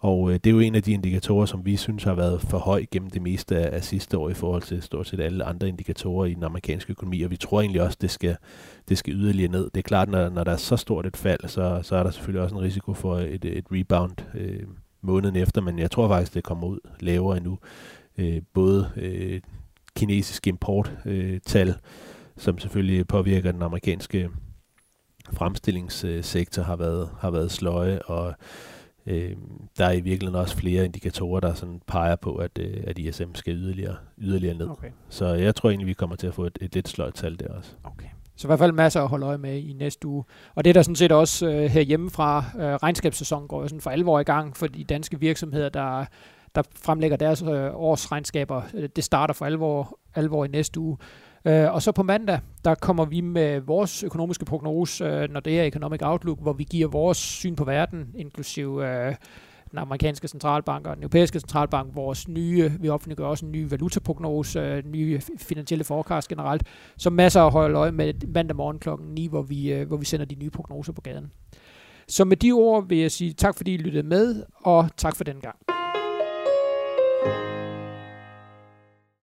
Og 0.00 0.30
øh, 0.30 0.34
det 0.34 0.46
er 0.46 0.54
jo 0.54 0.60
en 0.60 0.74
af 0.74 0.82
de 0.82 0.92
indikatorer, 0.92 1.46
som 1.46 1.66
vi 1.66 1.76
synes 1.76 2.04
har 2.04 2.14
været 2.14 2.40
for 2.40 2.58
høj 2.58 2.84
gennem 2.90 3.10
det 3.10 3.22
meste 3.22 3.56
af, 3.56 3.76
af 3.76 3.84
sidste 3.84 4.18
år 4.18 4.30
i 4.30 4.34
forhold 4.34 4.62
til 4.62 4.82
stort 4.82 5.06
set 5.06 5.20
alle 5.20 5.44
andre 5.44 5.68
indikatorer 5.68 6.26
i 6.26 6.34
den 6.34 6.44
amerikanske 6.44 6.90
økonomi, 6.90 7.22
og 7.22 7.30
vi 7.30 7.36
tror 7.36 7.60
egentlig 7.60 7.82
også, 7.82 7.98
det 8.00 8.10
skal, 8.10 8.36
det 8.88 8.98
skal 8.98 9.14
yderligere 9.14 9.52
ned. 9.52 9.70
Det 9.74 9.76
er 9.76 9.82
klart, 9.82 10.08
når, 10.08 10.28
når 10.28 10.44
der 10.44 10.52
er 10.52 10.56
så 10.56 10.76
stort 10.76 11.06
et 11.06 11.16
fald, 11.16 11.40
så, 11.48 11.80
så 11.82 11.96
er 11.96 12.02
der 12.02 12.10
selvfølgelig 12.10 12.42
også 12.42 12.56
en 12.56 12.62
risiko 12.62 12.94
for 12.94 13.16
et, 13.16 13.44
et 13.44 13.64
rebound. 13.72 14.16
Øh, 14.34 14.62
måneden 15.00 15.36
efter, 15.36 15.60
men 15.60 15.78
jeg 15.78 15.90
tror 15.90 16.08
faktisk, 16.08 16.34
det 16.34 16.44
kommer 16.44 16.66
ud 16.66 16.78
lavere 17.00 17.36
endnu. 17.36 17.58
Øh, 18.18 18.42
både 18.54 18.90
øh, 18.96 19.40
kinesiske 19.96 20.48
importtal, 20.48 21.68
øh, 21.68 21.74
som 22.36 22.58
selvfølgelig 22.58 23.06
påvirker 23.06 23.52
den 23.52 23.62
amerikanske 23.62 24.30
fremstillingssektor, 25.32 26.62
har 26.62 26.76
været, 26.76 27.10
har 27.18 27.30
været 27.30 27.50
sløje, 27.50 28.02
og 28.02 28.34
øh, 29.06 29.36
der 29.78 29.86
er 29.86 29.92
i 29.92 30.00
virkeligheden 30.00 30.40
også 30.40 30.56
flere 30.56 30.84
indikatorer, 30.84 31.40
der 31.40 31.54
sådan 31.54 31.80
peger 31.86 32.16
på, 32.16 32.36
at, 32.36 32.58
øh, 32.58 32.84
at 32.86 32.98
ISM 32.98 33.34
skal 33.34 33.54
yderligere, 33.54 33.96
yderligere 34.18 34.58
ned. 34.58 34.68
Okay. 34.70 34.90
Så 35.08 35.26
jeg 35.26 35.54
tror 35.54 35.70
egentlig, 35.70 35.86
vi 35.86 35.92
kommer 35.92 36.16
til 36.16 36.26
at 36.26 36.34
få 36.34 36.44
et, 36.44 36.58
et 36.60 36.74
lidt 36.74 36.88
sløjt 36.88 37.14
tal 37.14 37.38
der 37.38 37.48
også. 37.48 37.70
Okay. 37.84 38.08
Så 38.38 38.46
i 38.46 38.48
hvert 38.48 38.58
fald 38.58 38.72
masser 38.72 39.02
at 39.02 39.08
holde 39.08 39.26
øje 39.26 39.38
med 39.38 39.56
i 39.56 39.72
næste 39.72 40.08
uge. 40.08 40.24
Og 40.54 40.64
det 40.64 40.70
er 40.70 40.74
der 40.74 40.82
sådan 40.82 40.96
set 40.96 41.12
også 41.12 41.48
øh, 41.48 41.64
herhjemmefra. 41.64 42.44
Øh, 42.58 42.74
regnskabssæsonen 42.74 43.48
går 43.48 43.62
jo 43.62 43.68
sådan 43.68 43.80
for 43.80 43.90
alvor 43.90 44.20
i 44.20 44.22
gang 44.22 44.56
for 44.56 44.66
de 44.66 44.84
danske 44.84 45.20
virksomheder, 45.20 45.68
der, 45.68 46.04
der 46.54 46.62
fremlægger 46.76 47.16
deres 47.16 47.42
øh, 47.42 47.70
årsregnskaber. 47.74 48.62
Øh, 48.74 48.88
det 48.96 49.04
starter 49.04 49.34
for 49.34 49.44
alvor, 49.44 49.98
alvor 50.14 50.44
i 50.44 50.48
næste 50.48 50.80
uge. 50.80 50.96
Øh, 51.44 51.72
og 51.74 51.82
så 51.82 51.92
på 51.92 52.02
mandag, 52.02 52.40
der 52.64 52.74
kommer 52.74 53.04
vi 53.04 53.20
med 53.20 53.60
vores 53.60 54.02
økonomiske 54.02 54.44
prognose, 54.44 55.04
øh, 55.04 55.30
når 55.30 55.40
det 55.40 55.60
er 55.60 55.64
Economic 55.64 56.00
Outlook, 56.02 56.42
hvor 56.42 56.52
vi 56.52 56.64
giver 56.64 56.88
vores 56.88 57.18
syn 57.18 57.56
på 57.56 57.64
verden, 57.64 58.08
inklusive... 58.14 58.88
øh, 58.88 59.14
den 59.70 59.78
amerikanske 59.78 60.28
centralbank 60.28 60.86
og 60.86 60.96
den 60.96 61.02
europæiske 61.02 61.40
centralbank, 61.40 61.94
vores 61.94 62.28
nye, 62.28 62.72
vi 62.80 62.88
offentliggør 62.88 63.26
også 63.26 63.46
en 63.46 63.52
ny 63.52 63.68
valutaprognose, 63.70 64.60
øh, 64.60 64.84
nye 64.86 65.20
finansielle 65.38 65.84
forecast 65.84 66.28
generelt, 66.28 66.62
så 66.96 67.10
masser 67.10 67.40
af 67.40 67.52
holde 67.52 67.78
øje 67.78 67.92
med 67.92 68.14
mandag 68.34 68.56
morgen 68.56 68.78
klokken 68.78 69.08
9, 69.14 69.26
hvor 69.26 69.42
vi, 69.42 69.72
øh, 69.72 69.88
hvor 69.88 69.96
vi 69.96 70.04
sender 70.04 70.26
de 70.26 70.34
nye 70.34 70.50
prognoser 70.50 70.92
på 70.92 71.00
gaden. 71.00 71.32
Så 72.08 72.24
med 72.24 72.36
de 72.36 72.52
ord 72.52 72.88
vil 72.88 72.98
jeg 72.98 73.10
sige 73.10 73.32
tak, 73.32 73.56
fordi 73.56 73.74
I 73.74 73.76
lyttede 73.76 74.08
med, 74.08 74.42
og 74.54 74.88
tak 74.96 75.16
for 75.16 75.24
den 75.24 75.40
gang. 75.40 75.67